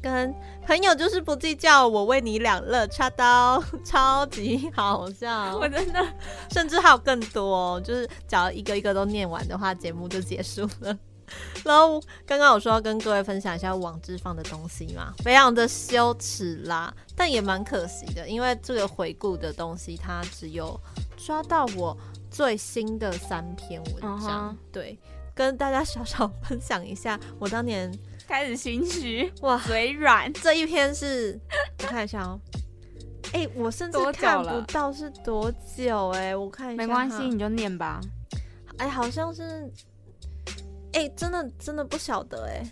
[0.00, 0.32] 跟
[0.68, 6.06] 朋友就是不计较，我为你两乐插刀， 超级好笑，我真的，
[6.50, 10.94] 甚至还有更多，就是只要一个一个都念完的话，节目就结束了。
[11.64, 20.78] 然后刚刚我说要跟各位分享一下网志放的东西嘛，非常的羞耻啦，但也蛮可惜的，因为这个回顾的东西它只有
[21.16, 21.96] 抓到我
[22.30, 24.98] 最新的三篇文章，对，
[25.34, 27.90] 跟大家小小分享一下我当年。
[28.28, 30.30] 开始心虚哇，嘴软。
[30.34, 31.40] 这一篇是，
[31.78, 32.38] 我看一下哦。
[33.32, 36.82] 哎，我甚至看不到是多久哎，我看一下。
[36.82, 37.98] 没关系，你就念吧。
[38.76, 39.72] 哎，好像是，
[40.92, 42.62] 哎，真的真的不晓得哎，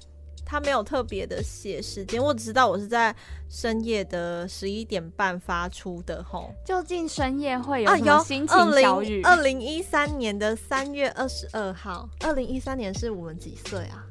[0.45, 3.17] 他没有特别的写时间，我只知道我是在
[3.49, 6.53] 深夜的十一点半发出的吼。
[6.67, 9.23] 究竟深夜会有什么心情小雨？
[9.23, 14.06] 二零一三年的三月二十二号，二零一三年是我们几岁啊？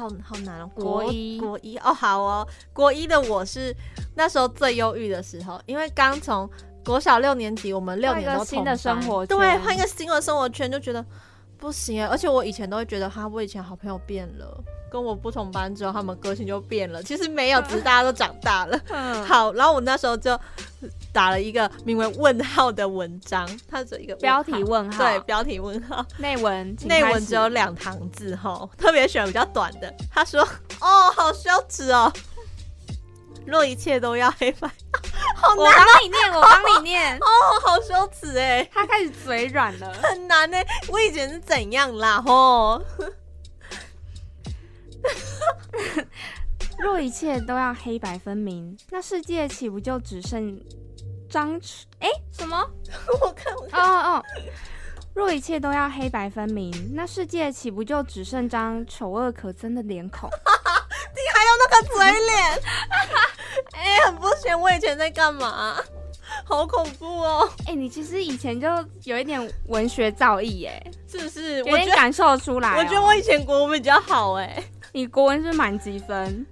[0.00, 1.38] 好好难哦，国一。
[1.38, 3.74] 国一哦，好哦，国一的我是
[4.14, 6.48] 那时候最忧郁的时候，因为刚从
[6.84, 11.04] 国小六年级，我们六年都新的生活，对，换一个新的生活圈，就觉得
[11.60, 14.64] 不行哎，而且我以前都会觉得，哈，我以前好朋友变了。
[14.90, 17.00] 跟我不同班之后，他们个性就变了。
[17.00, 18.76] 其实没有，只是大家都长大了。
[19.24, 20.36] 好，然后我那时候就
[21.12, 26.04] 打了一个名为“问号”的文章，它是一个标题问号，对，标题问号。
[26.18, 29.94] 内文内文只有两行字哈，特别选比较短的。
[30.12, 30.42] 他说
[30.82, 32.12] ：“哦，好羞耻哦，
[33.50, 34.70] 若一切都要黑白，
[35.34, 37.18] 好难。”我帮你念，我帮你念。
[37.20, 37.26] 哦，
[37.62, 40.64] 好羞耻哎，他开始嘴软了， 很难哎。
[40.88, 42.22] 我以前是怎样啦？
[42.22, 42.80] 吼。
[46.78, 50.58] 若一切都要黑白分明，那世界岂不就只剩
[51.28, 51.60] 张
[51.98, 52.56] 哎什么？
[53.20, 54.24] 我看我看哦哦。
[55.12, 60.30] 若一切都要黑白分明，那世界岂不就只剩张丑恶可憎的脸孔？
[60.30, 62.62] 你还有那个嘴脸？
[63.72, 64.58] 哎，很不行！
[64.60, 65.76] 我以前在干嘛？
[66.44, 67.48] 好恐怖哦！
[67.66, 68.68] 哎，你其实以前就
[69.04, 71.62] 有一点文学造诣，哎，是不是？
[71.64, 72.76] 我感受出来。
[72.78, 74.62] 我觉得我以前国文比较好，哎。
[74.92, 76.44] 你国文是满级分，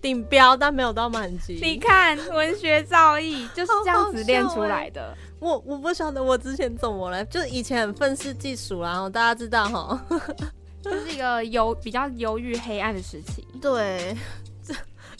[0.00, 1.60] 顶标，但没有到满级。
[1.62, 5.16] 你看文学造诣就是这样子练出来的。
[5.38, 10.04] 我我不晓得我之前怎么了，就是以前很愤世嫉俗然后大家知道哈，
[10.82, 13.46] 就是一个忧比较忧郁黑暗的时期。
[13.60, 14.16] 对，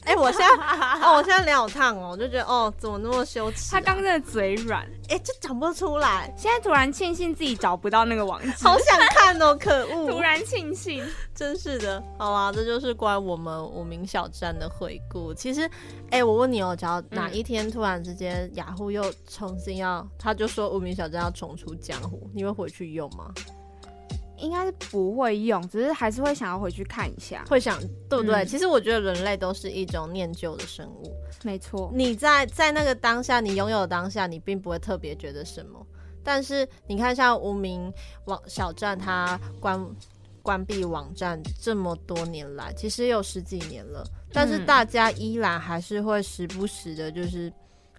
[0.05, 0.48] 哎、我现在
[1.00, 3.78] 哦，我现在脸好烫哦，我就觉得哦，怎么那么羞耻、啊？
[3.78, 10.11] 他刚真的嘴软，哎、就讲不出来，现在突然庆幸自己找不到那个网址，好想看哦，可恶！
[10.11, 11.05] 突然庆幸。
[11.34, 15.32] 真是的，好啦，这就是关于我们无名小站的回顾。
[15.32, 15.68] 其实，
[16.11, 23.32] 哎、我问你哦，只要哪一天突然之间雅虎又重新要，他就说无名小站要重出江湖，你会回去用吗？
[24.43, 27.45] 应该是不会用，只是还是会想要回去看一下。
[27.49, 27.80] 会想
[28.11, 28.43] 对不对？
[28.43, 31.14] 嗯其实我觉得人类都是一种念旧的生物。
[31.43, 35.86] 没错，你在在那个当下，你拥有的当下，你并不会特别觉得什么。
[36.24, 37.93] 但是你看，像无名
[38.26, 39.84] 网小站，它关
[40.43, 47.53] 关闭网站这么多年来，其实有十几年了，但是嗯大家依然还是会时不时的，就是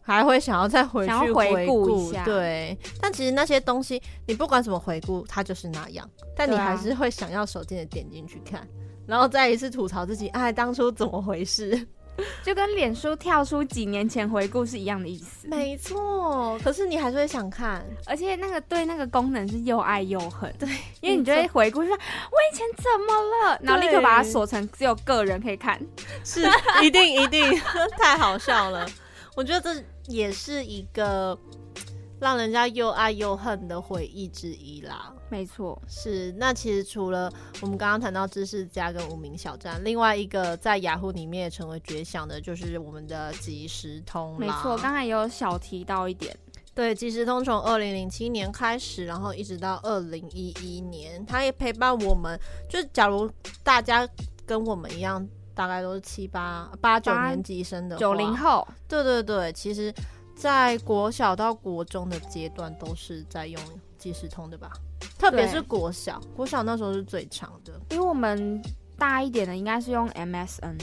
[0.03, 8.67] 还会想要再回想要去回回顾一下对，但其实那些东西，你不管怎么回顾，它就是那样，但你还是会想要手贱的点进去看，
[9.07, 11.87] 然后再一次吐槽自己，哎，当初怎么回事？
[12.43, 15.47] 就跟脸书跳出几年前回顾是一样的意思。
[15.47, 20.69] 没错，可是你还是会想看，而且那个对那个功能是又爱又恨，对，
[21.01, 25.79] 因为你就会回顾说，我以前怎么了，然后立刻把它锁成只有个人可以看。
[26.23, 26.47] 是
[26.83, 27.59] 一定一定
[27.97, 28.87] 太好笑了。
[29.35, 31.37] 我觉得这也是一个
[32.19, 35.13] 让人家又爱又恨的回忆之一啦。
[35.29, 37.31] 没错，是，那其实除了
[37.61, 44.37] 我们刚刚谈到知识家跟无名小站，另外一个在雅虎里面也成为绝响的，就是我们的即时通啦。
[44.37, 46.37] 没错，刚才也有小提到一点，
[46.75, 52.39] 对，即时通从二零零七年开始，然后一直到二零一一年，它也陪伴我们。
[52.69, 53.27] 就假如
[53.63, 54.07] 大家
[54.45, 59.93] 跟我们一样，大概都是七八八九年级生的九零，后，对对对，其实，
[60.35, 63.61] 在国小到国中的阶段都是在用
[63.97, 64.71] 即时通的吧，
[65.17, 67.73] 特别是国小，国小那时候是最长的。
[67.91, 68.61] 因为我们
[68.97, 70.77] 大一点的应该是用 MSN，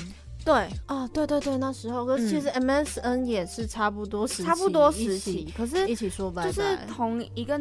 [0.45, 7.59] 对哦，对对对，那时候，可是其实 MSN 也是差不多时差不多时期，可是一起说拜拜，就是同一个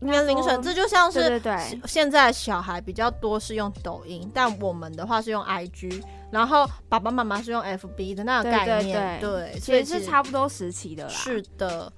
[0.00, 11.10] 年龄层，这就像是对对对，现在小孩比较多是用抖音，但我们的话是用 IG，然后爸爸妈妈是用 FB 的那个概念，对所以是差不多时期的啦。
[11.10, 11.92] 是的。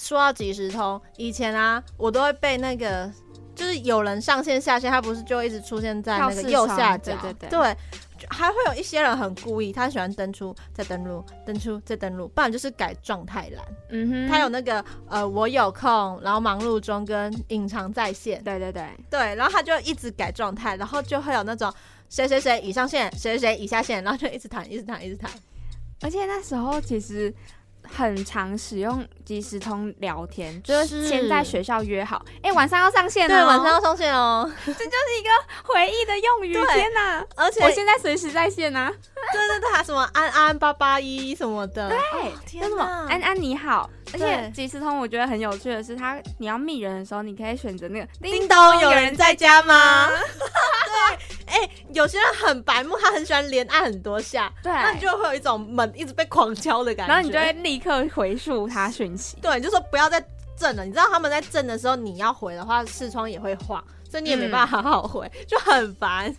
[0.00, 3.08] 说到即时通，以前啊，我都会被那个，
[3.54, 7.76] 就是有人上线下线，他不是就一直出现在那个右下角，对对对
[8.30, 13.64] 还会有一些人很故意，他喜欢登出再登录，登出再登录，不然就是改状态栏。
[13.90, 21.72] 嗯哼，他有那个呃，我有空，然后忙碌中跟隐藏在线，对对对，对，然后他就一直改状态，然后就会有那种
[22.08, 25.30] 谁谁谁已上线，谁谁谁已下线，然后就一直弹，一直弹，一直弹。
[26.00, 27.32] 而且那时候其实
[27.82, 35.30] 很常使用即时通聊天，就是是先在学校约好，哎、晚上要上线哦，对，晚上要上线哦， 这就是一个
[35.64, 37.24] 回忆的用语，对天哪！
[37.36, 38.92] 而且我现在随时在线啊，
[39.32, 43.88] 对对对，还什么安安八八一什么的，对，哦叫什么天哪，安安你好。
[44.12, 50.08] 而且即时通我觉得很有趣的是，它你要密人的时候，你可以选择那个叮咚，有人在家吗？
[51.08, 51.16] 对，
[51.46, 59.36] 哎、有些人很白目，他很喜欢连按很多下，对，那你就会有一种门一直被狂敲的感觉，然后你就会立刻回复他讯 息。
[59.40, 60.24] 对，就说不要再
[60.56, 60.84] 震了。
[60.84, 66.34] 你知道他们在震的时候，你要回的话，视窗也会晃，所以你也没办法好好回，就很烦。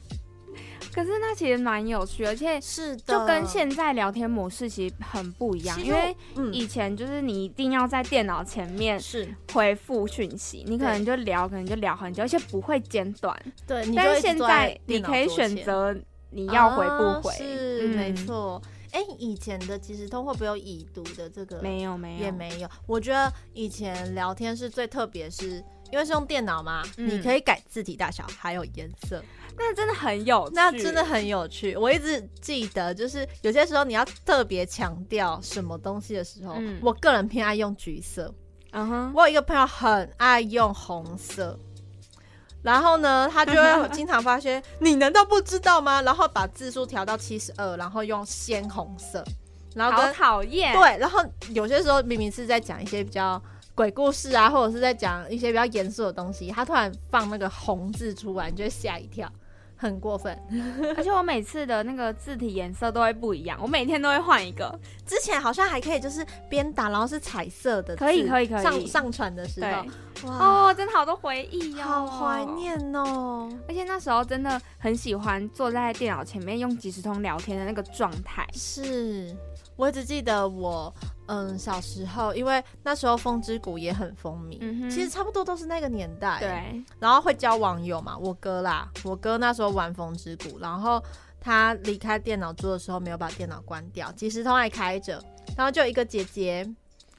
[0.93, 13.37] 可是那其实蛮有趣，而且是的就跟现在聊天模式其实很不一样，因为嗯以前就是你一定要在电脑前面是回复讯息，你可能就聊，可能就聊很久，而且不会间断。
[13.67, 15.93] 对，但是现在你可以选择
[16.29, 18.61] 你要回不回，啊是、嗯没错。
[18.95, 21.61] 哎、以前的即时通会不会有已读的这个？
[21.61, 22.69] 没有没有也没有。
[22.87, 29.21] 我觉得以前聊天是最特别，是因为是用电脑嘛，嗯你可以改字体大小，还有颜色，
[29.57, 31.75] 那真的很有趣，那真的很有趣。
[31.75, 38.33] 我一直记得，就是有些时候你要特别强调什么东西的时候，嗯我个人偏爱用橘色。
[38.71, 41.59] 嗯哼，我有一个朋友很爱用红色，
[42.65, 46.01] 然后呢，他就会经常发现， 你难道不知道吗？
[46.01, 49.23] 然后把字数调到七十二，然后用鲜红色，
[49.75, 53.39] 然后好跟讨厌，对，然后有些时候明明是在讲一些比较
[53.75, 59.31] 鬼故事啊，或者是在讲一些比较严肃的东西，他突然放那个红字出来，你就会吓一跳，
[59.85, 60.37] 很过分。
[60.97, 72.45] 而且我每次的那个字体颜色都会不一样，我每天都会换一个， 之前好像还可以，就是边打然后是彩色的，可以可以可以上上传的时候，，哇，哦，真的好多回忆哦，好怀。
[72.55, 73.49] 念哦。
[73.67, 78.45] 而且那时候真的很喜欢坐在电脑前面用即时通聊天的那个状态。
[78.53, 79.35] 是
[79.75, 80.93] 我只记得我，
[81.27, 91.03] 嗯，小时候，因为那时候风之谷也很风靡，嗯其实差不多都是那个年代，，对，然后会交网友嘛，我哥啦，我哥那时候玩风之谷，然后
[91.41, 95.23] 他离开电脑桌的时候没有把电脑关掉，即时通还开着，
[95.57, 96.67] 然后就有一个姐姐，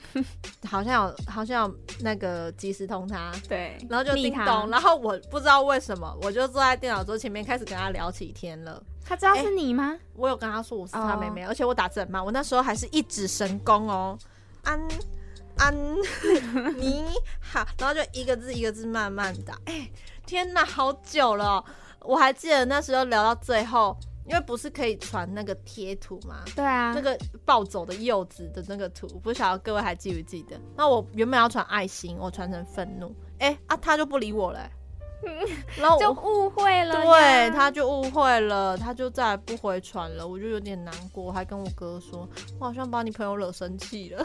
[0.69, 8.83] 好像有好像有那个即时通他，对，然后就叮咚，然后我不知道为什么，我就坐在电脑桌前面开始跟他聊起天了。
[9.09, 9.97] 他知道是你吗？
[10.15, 14.19] 我有跟他说我是他哦妹妹，而且我打字很慢，我那时候还是一指神功哦，
[14.65, 14.81] 安
[15.59, 15.75] 安
[16.77, 17.05] 你
[17.41, 19.57] 好，然后就一个字一个字慢慢打。
[19.67, 19.89] 哎、
[20.27, 21.65] 天哪，好久了哦、
[22.01, 23.97] 我还记得那时候聊到最后，
[24.27, 26.43] 因为不是可以传那个贴图吗？
[26.57, 30.61] 对啊，那个暴走的柚子的那个图，不晓得各位还记不记得？
[30.77, 34.71] 那我原本要传爱心，我传成愤怒，哎、啊，他就不理我了欸、
[35.77, 36.95] 然后就误会了。
[37.05, 44.25] 对，他就误会了，他就再也不回传了，我就有点难过，我还跟我哥说，我好像把你朋友惹生气了。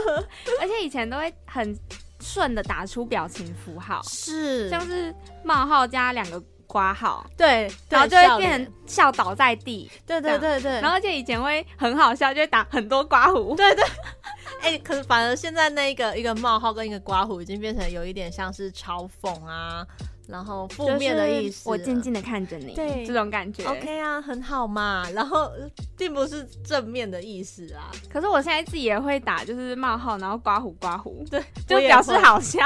[0.60, 1.76] 而且以前都会很
[2.20, 9.90] 顺的打出表情符号，是像是冒号加两个挂号，对，然后就会变成笑倒在地。
[10.06, 13.54] 对对对对，然后而且以前会很好笑，就会打很多刮胡。
[13.56, 13.84] 对对，
[14.62, 19.86] 哎、可是反而现在那一个一个冒号跟一个刮胡已经变成有一点像是嘲讽啊，
[20.26, 21.68] 然后负面的意思。
[21.68, 23.64] 我静静的看着你，对这种感觉。
[23.64, 25.50] OK 啊，很好嘛，然后
[25.96, 27.90] 并不是正面的意思啊。
[28.12, 32.62] 可是我现在自己也会打，就是冒号，然后刮胡刮胡，对，就表示好笑。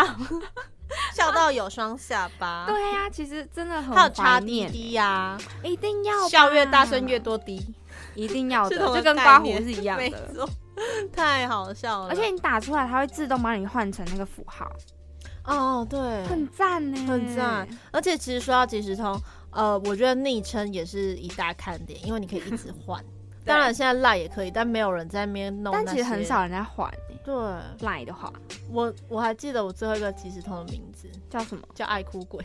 [1.15, 2.67] 笑到有双下巴。
[2.67, 7.75] 对呀、其实真的很还有插滴，滴呀，一定要笑越大声越，多滴，
[8.15, 10.49] 一定要的， 就跟刮胡是一样的。
[11.13, 12.09] 太好笑了。
[12.09, 14.71] 而且你打出来，它会自动帮你换成那个符号，
[15.45, 17.69] 哦，对，很赞呢，很赞。
[17.93, 19.21] 而且其实说到即时通，
[19.51, 23.05] 呃，我觉得昵称也是一大看点，因为你可以一直换。
[23.51, 25.73] 当然现在赖也可以，但没有人在那边弄。
[25.73, 26.43] 但其实很少。
[26.43, 27.35] 人在还欸对，
[27.87, 28.33] 赖的话
[28.71, 31.63] 我我还记得我最后一个即时通的名字叫什么？
[31.75, 32.45] 叫爱哭鬼，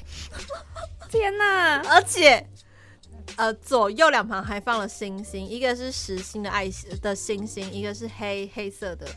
[1.10, 1.78] 天哪！
[1.90, 2.46] 而且。
[3.38, 9.08] 呃，左右两旁还放了星星，一个是实心的爱心的星星，一个是黑黑色的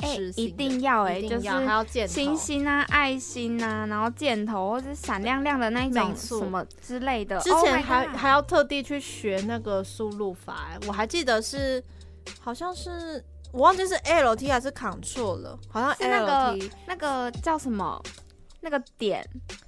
[0.00, 7.38] 哎、一定要哎、就是一定要还要箭头星星啊、爱心啊，然后箭头或者闪亮亮的那一种什么之类的。
[7.40, 11.82] 之 Oh 前还、还要特地去学那个输入法、欸，我还记得是
[12.40, 18.02] 好像是我忘记是 L T 还是 Ctrl 了，好像是那个那个叫什么？
[18.60, 19.22] 那个点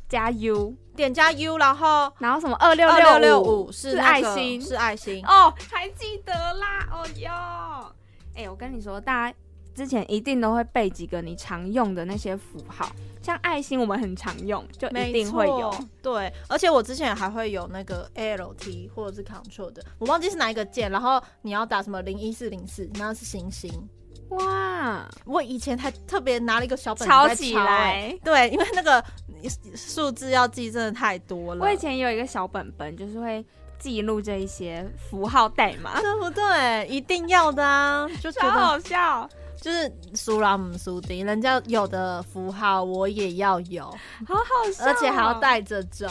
[0.09, 7.31] 加 U，点加 U，然后然后什么二六二六六六五是是爱心是爱心，哦，还记得啦，哦哟。
[8.35, 9.37] 哎、我跟你说，大家
[9.77, 15.71] 之前一定都会背几个你常用的那些符号，像爱心我们很常用，就一定会有。
[15.71, 23.71] 错对，而且我之前还会有那个 L T 或者是 Ctrl 的，我忘记是哪一个键，然后你要打什么零一四零四，然后是星星。
[24.31, 28.19] 哇，我以前还特别拿了一个小本子抄起来。
[28.25, 29.05] 对，因为那个
[29.77, 31.65] 数字要记真的太多了。
[31.65, 33.45] 我以前有一个小本本，就是会
[33.79, 36.89] 记录这一些符号代码，对不对？
[36.89, 39.29] 一定要的啊，就觉超好笑，
[39.61, 43.85] 就是苏拉姆苏丁，人家有的符号我也要有，
[44.27, 46.07] 好好笑哦，而且还要带着走。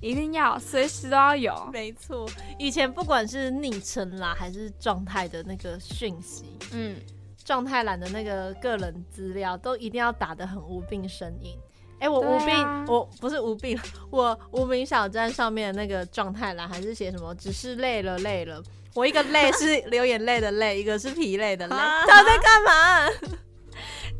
[0.00, 1.70] 一定要随时都要有。
[1.72, 2.28] 没错，
[2.58, 6.94] 以前不管是昵称啦，还是状态的那个讯息，嗯，
[7.42, 11.56] 状态栏的那个个人资料，都一定要打得很无病呻吟。
[11.98, 13.76] 哎、我无病，啊我不是无病，
[14.10, 17.34] 我无名小站上面的那个状态栏还是写什么？
[17.34, 18.62] 只是累了，累了。
[18.96, 21.76] 我一个泪是流眼泪的泪，一个是疲累的累。
[22.08, 23.06] 他在干嘛？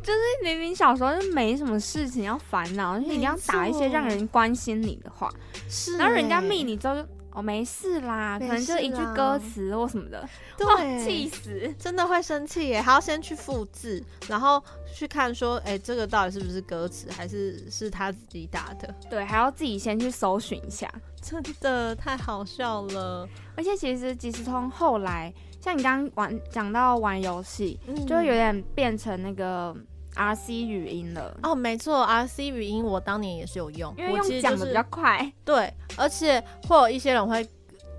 [0.03, 5.29] 就是明明小时候就没什么事情要烦恼，就是一定要打一些让人关心你的话，
[5.69, 10.27] 是然后人家密欸，你之后就哦没事啦，可能就一句歌词或什么的，
[10.67, 11.75] 哇对，气死！
[11.79, 14.63] 真的会生气耶，还要先去复制，然后
[14.95, 18.95] 去看说，哎、这个到底是不是歌词，还是是他自己打的？
[19.11, 20.91] 对，还要自己先去搜寻一下。
[21.21, 25.31] 真的太好笑了，而且其实即时通后来，
[25.61, 29.77] 像你刚刚玩讲到玩游戏，嗯就会有点变成那个
[30.17, 35.31] RC 语音了，哦，没错，RC 语音我当年也是有用，因为讲的比较快。
[35.45, 37.47] 对，而且会有一些人会，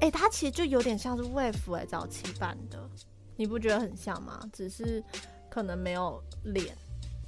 [0.02, 2.90] 哎、它其实就有点像是 Wave 哎、早期版的，
[3.36, 4.40] 你不觉得很像吗？
[4.52, 5.04] 只是
[5.50, 6.76] 可能没有脸，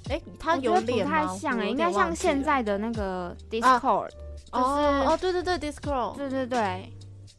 [0.08, 1.06] 哎、它有我觉得不脸？
[1.06, 6.92] 太像哎、应该像现在的那个 Discord，、就是哦哦，对对对，Discord，对对对，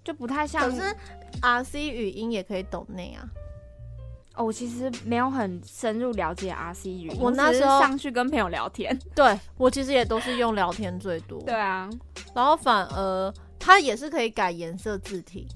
[0.04, 0.70] 就不太像。
[0.70, 0.96] 可是
[1.42, 3.30] RC 语音也可以懂那啊。
[4.42, 8.98] 哦，我其实没有很深入了解 RC 语音，我那时候上去跟朋友聊天。
[9.14, 11.90] 对我其实也都是用聊天最多，对啊，
[12.34, 15.48] 然后反而它也是可以改颜色字体，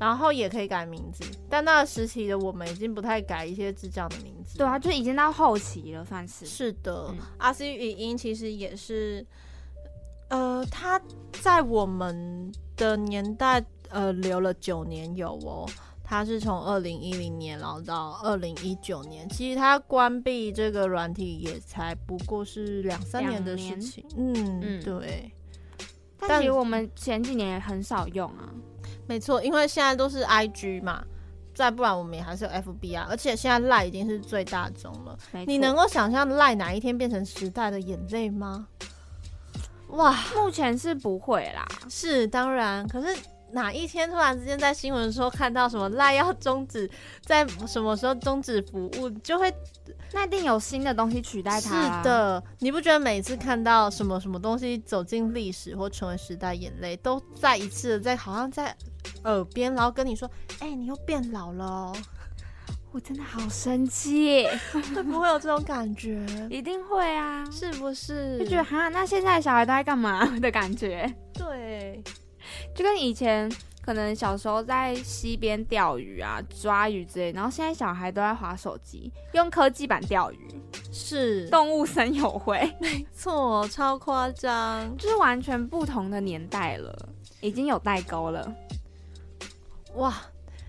[0.00, 4.56] 然后也可以改名字，但那个时期的我们已经不太改一些智障的名字。
[4.56, 6.46] 对啊，就已经到后期了，算是。
[6.46, 9.24] 是的、嗯 r c 语音其实也是，
[10.30, 11.00] 呃，它
[11.42, 15.68] 在我们的年代，呃留了九年有哦。
[16.10, 24.02] 它是从二零一零年然后到二零一九年，其实它关闭这个软体也才不过是两三年的事情。
[24.16, 25.30] 嗯嗯，对。
[26.18, 28.48] 但其实我们前几年也很少用啊。
[29.06, 31.04] 没错，因为现在都是 IG 嘛，
[31.54, 33.06] 再不然我们也还是有 FB 啊。
[33.10, 35.18] 而且现在赖已经是最大宗了。
[35.46, 38.66] 你能够想象赖哪一天变成时代的眼泪吗？
[39.88, 41.68] 哇，目前是不会啦。
[41.90, 43.14] 是当然，可是。
[43.52, 46.88] 哪一天突然之间在新闻说看到什么赖要终止，
[47.22, 49.52] 在什么时候终止服务，就会
[50.12, 51.98] 那一定有新的东西取代它。
[51.98, 58.76] 是的，你不觉得每次看到什么什么东西走进历史或成为时代眼泪，都再一次的在好像在
[59.24, 60.30] 耳边，然后跟你说
[60.60, 61.92] ：“哎，你又变老了。”
[62.90, 64.46] 我真的好生气，
[64.94, 66.26] 会不会有这种感觉？
[66.50, 68.38] 一定会啊，是不是？
[68.38, 71.14] 就觉得哈，那现在的小孩都在干嘛 的感觉？
[71.34, 72.02] 对。
[72.74, 73.50] 就跟以前
[73.82, 80.60] 可能小时候在溪边钓鱼啊、抓鱼之类，然后现在小孩都在划手机，用科技版钓鱼，
[80.92, 87.08] 是动物森友会， 没错，超夸张，就是完全不同的年代了，
[87.40, 88.54] 已经有代沟了。
[89.94, 90.14] 哇，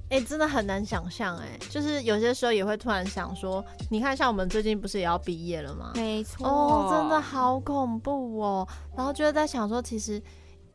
[0.09, 5.91] 哎，真的很难想象，哎，就是有些时候也会突然想说，你看，像我们最近不是也要毕业了吗？
[5.93, 10.19] 没错，哦，真的好恐怖哦，然后就在想说，其实。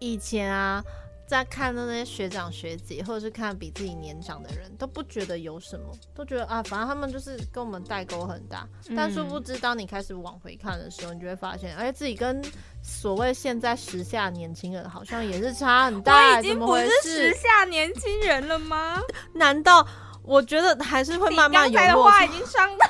[0.00, 0.84] 以前啊，
[1.26, 8.68] 在看的那些学长学姐，或者是看比自己年长的人，都不觉得有什么，都觉得啊，反正他们就是跟我们代沟很大。
[8.94, 12.42] 但殊不知，当你开始往回看的时候，你就会发现，哎，自己跟
[12.82, 16.34] 所谓现在时下年轻人好像也是差很大。
[16.34, 19.00] 我已经不是时下年轻人了吗？
[19.32, 19.86] 难道
[20.22, 22.86] 我觉得还是会慢慢有的话已经伤到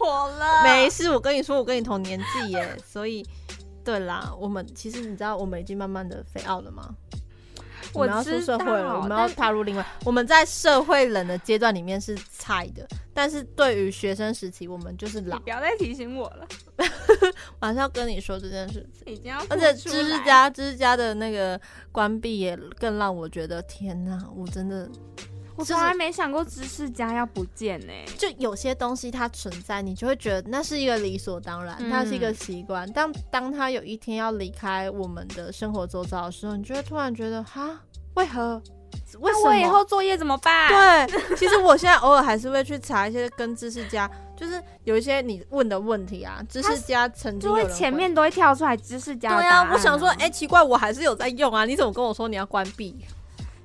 [0.00, 0.62] 我了。
[0.62, 3.24] 没事，我跟你说，我跟你同年纪耶，所以。
[3.84, 6.88] 对啦，我们其实你知道，我们已经慢慢的飞傲了吗？
[7.94, 15.38] 我们要出社会了，我们要踏入另外，我们在社会人的阶段里面是菜的，但是对于学生时期，我们就是老。
[15.40, 16.46] 不要再提醒我了，
[17.60, 19.38] 马上要跟你说这件事情，已经要。
[19.48, 21.60] 而且知识家知识家的那个
[21.92, 24.88] 关闭也更让我觉得，天哪，我真的。
[25.56, 27.92] 我从来没想过知识家要不见呢。
[28.18, 32.90] 就有些东西它存在，你就会觉得那是一个理所当然，它是一个习惯。
[32.92, 37.80] 但当它有一天要离开我们的生活周遭的时候，你就会突然觉得，哈，
[38.14, 38.60] 为何？
[39.20, 39.48] 为什么？
[39.50, 40.68] 我以后作业怎么办？
[40.68, 49.36] 对，其实我现在偶尔还是会去查一些跟知识家，就是有一些你问的问题啊，知识家曾经就会前面都会跳出来知识家。
[49.36, 52.96] 对啊，我想说，哎，奇怪，我还是有在用啊，你怎么跟我说你要关闭？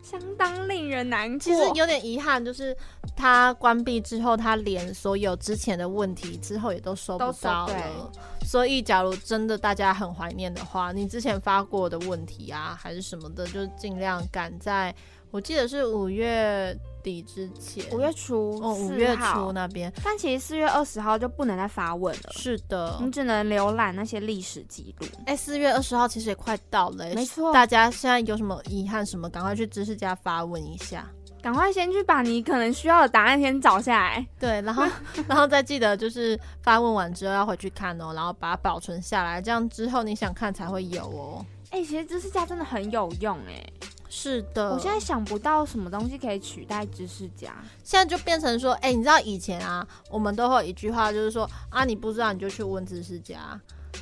[0.09, 1.39] 相当令人难过。
[1.39, 2.75] 其实有点遗憾，就是
[3.15, 8.11] 它关闭之后，它连所有之前的问题之后也都收不到了。
[8.45, 14.93] 所以，假如真的大家很怀念的话，你之前发过的问题啊，还是什么的，就尽量赶在。
[15.31, 19.91] 我记得是五月底之前，五月初哦，五月初那边。
[20.03, 22.31] 但其实四月二十号就不能再发问了。
[22.31, 25.07] 是的，你只能浏览那些历史记录。
[25.27, 27.53] 哎，四月二十号其实也快到了，没错。
[27.53, 31.07] 大家现在有什么遗憾什么，赶快去知识家发问一下，
[31.43, 34.25] 赶快先去把你可能需要的答案先找下来。
[34.39, 34.83] 对，然后
[35.29, 41.45] 然后再记得就是发问完之后要回去看哦，然后把它保存下来，这样之后你想看才会有哦。
[41.69, 43.63] 哎，其实知识家真的很有用哎。
[44.09, 47.53] 是的，我现在想不到什么东西可以取代知识家。
[47.83, 53.37] 现在就变成说，哎，你知道以前啊，我们都会有一句话，就是说啊，你不知道你就去问知识家。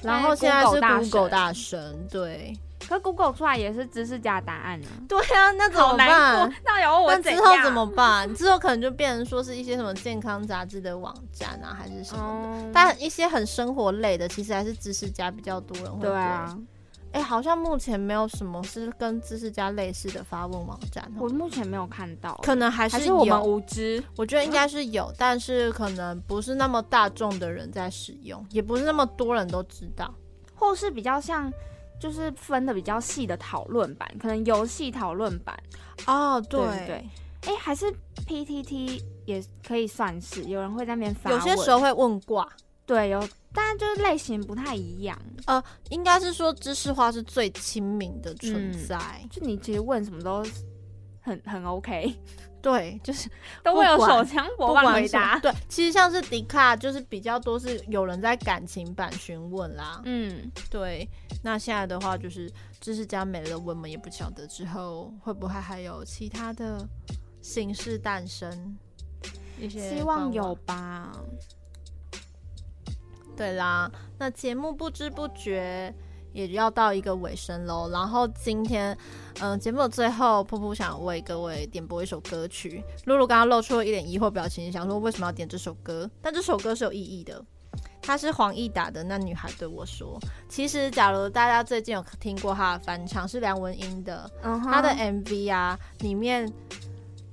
[0.02, 2.58] 然后现在是 Google 大神，对。
[2.88, 4.88] 可 Google 出来也是知识家答案呢。
[5.10, 6.54] 对啊，那怎么办？
[6.64, 8.34] 那有我之后怎么办？
[8.34, 12.72] 之后可能就变成说是一些什么健康杂志的网站啊，还是什么的。
[12.72, 16.08] 但一些很生活类的，其实还是知识家比较多人会。
[16.08, 16.58] 对啊。
[17.14, 21.12] 哎，好像目前没有什么是跟知识家类似的发问网站。
[21.18, 24.04] 我目前没有看到，可能还是我们无知。
[24.16, 30.14] 我觉得应该是有，但是可能不是那么大众的人在使用，也不是那么多人都知道，
[30.54, 31.52] 或是比较像，
[32.00, 35.58] 就是分的比较细的讨论版，可能游戏讨论版。
[36.06, 37.10] 哦，对对。
[37.42, 37.86] 哎，还是
[38.28, 42.48] PTT 也可以算是有人会在那边发，有些时候会问卦。
[42.88, 43.30] 对，有。
[43.54, 49.00] 但就是类型不太一样，呃，应该是说知识化是最亲民的存在，
[49.32, 50.46] 就你其实问什么都
[51.22, 52.14] 很很 OK，
[52.62, 53.28] 对，就是
[53.64, 55.40] 都会有手枪不管回答。
[55.40, 61.10] 对，其实像是迪卡，就是比较多是有人在感情版询问啦，嗯，对。
[61.42, 66.88] 那现在的话，就是知识家没了，我们也不晓得之后会不会还有其他的
[67.42, 68.78] 形式诞生，
[69.60, 71.12] 一些希望有吧。
[73.38, 75.94] 对啦，那节目不知不觉
[76.34, 77.90] 也要到一个尾声喽。
[77.92, 78.98] 然后今天，
[79.40, 82.84] 嗯、节目的最后，噗噗想为各位点播一首歌曲。
[83.06, 86.10] 露露刚刚露出了一脸疑惑表情，想说为什么要点这首歌？
[86.20, 87.46] 但这首歌是有意义的。
[88.02, 90.18] 它是黄义达的《那女孩对我说》。
[90.50, 96.52] 其实，假如大家最近有听过他的翻唱，是梁文音的，他的 MV 啊，里面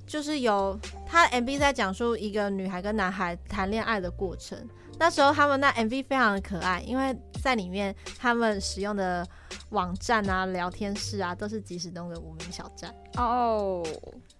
[0.05, 4.67] 就是有他 MV 在讲述一个女孩跟男孩谈恋爱的过程。
[4.97, 9.27] 那时候他们那 MV 非常的可爱，因为在里面他们使用的
[9.69, 12.93] 网站啊、聊天室啊，都是即时通的无名小站。
[13.17, 13.85] 哦，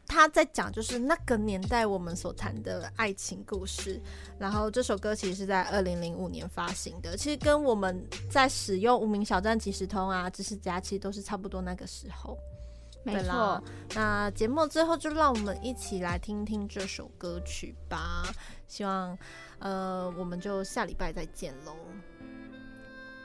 [0.08, 4.02] 他在讲就是那个年代我们所谈的爱情故事，
[4.40, 12.38] 然后这首歌其实是在二零零五年发行的，其实跟我们在使用无名小站、即时通啊、知识家其实都是差不多那个时候。
[13.04, 18.24] 没错，那节目最后就让我们一起来听听这首歌曲吧。
[18.68, 19.16] 希望
[19.60, 21.76] 呃，我们就下礼拜再见喽。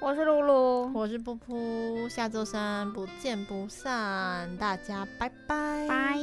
[0.01, 6.19] 我是露露，我是噗噗，下周三不见不散，大家拜拜拜。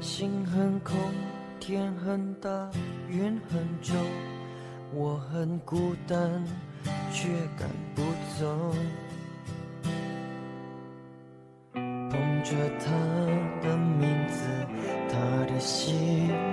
[0.00, 0.96] 心很空，
[1.58, 2.70] 天很大，
[3.08, 3.96] 云很重，
[4.94, 6.18] 我很孤单，
[7.10, 7.28] 却
[7.58, 8.02] 赶不
[8.38, 8.74] 走。
[11.72, 12.12] 捧
[12.44, 12.90] 着他
[13.62, 14.44] 的名字，
[15.08, 15.16] 他
[15.46, 15.94] 的喜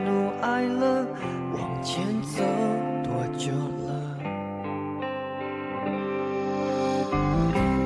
[0.06, 1.06] 怒哀乐，
[1.54, 2.42] 往前走
[3.04, 3.52] 多久
[3.86, 3.90] 了？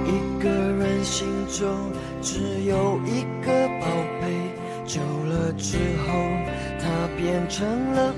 [0.05, 1.91] 一个人心中
[2.21, 3.87] 只有一个宝
[4.21, 4.53] 贝。
[4.85, 6.13] 久了之后，
[6.77, 8.13] 他变成了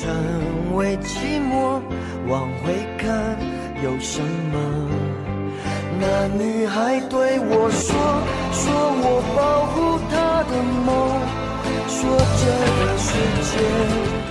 [0.00, 1.82] 成为寂寞。
[2.26, 3.36] 往回看
[3.82, 4.56] 有什么？
[6.00, 7.88] 那女孩对我说，
[8.52, 8.72] 说
[9.02, 10.52] 我保护她的
[10.86, 10.88] 梦，
[11.88, 11.98] 说
[12.40, 12.44] 这
[12.78, 13.08] 个世
[13.50, 14.29] 界。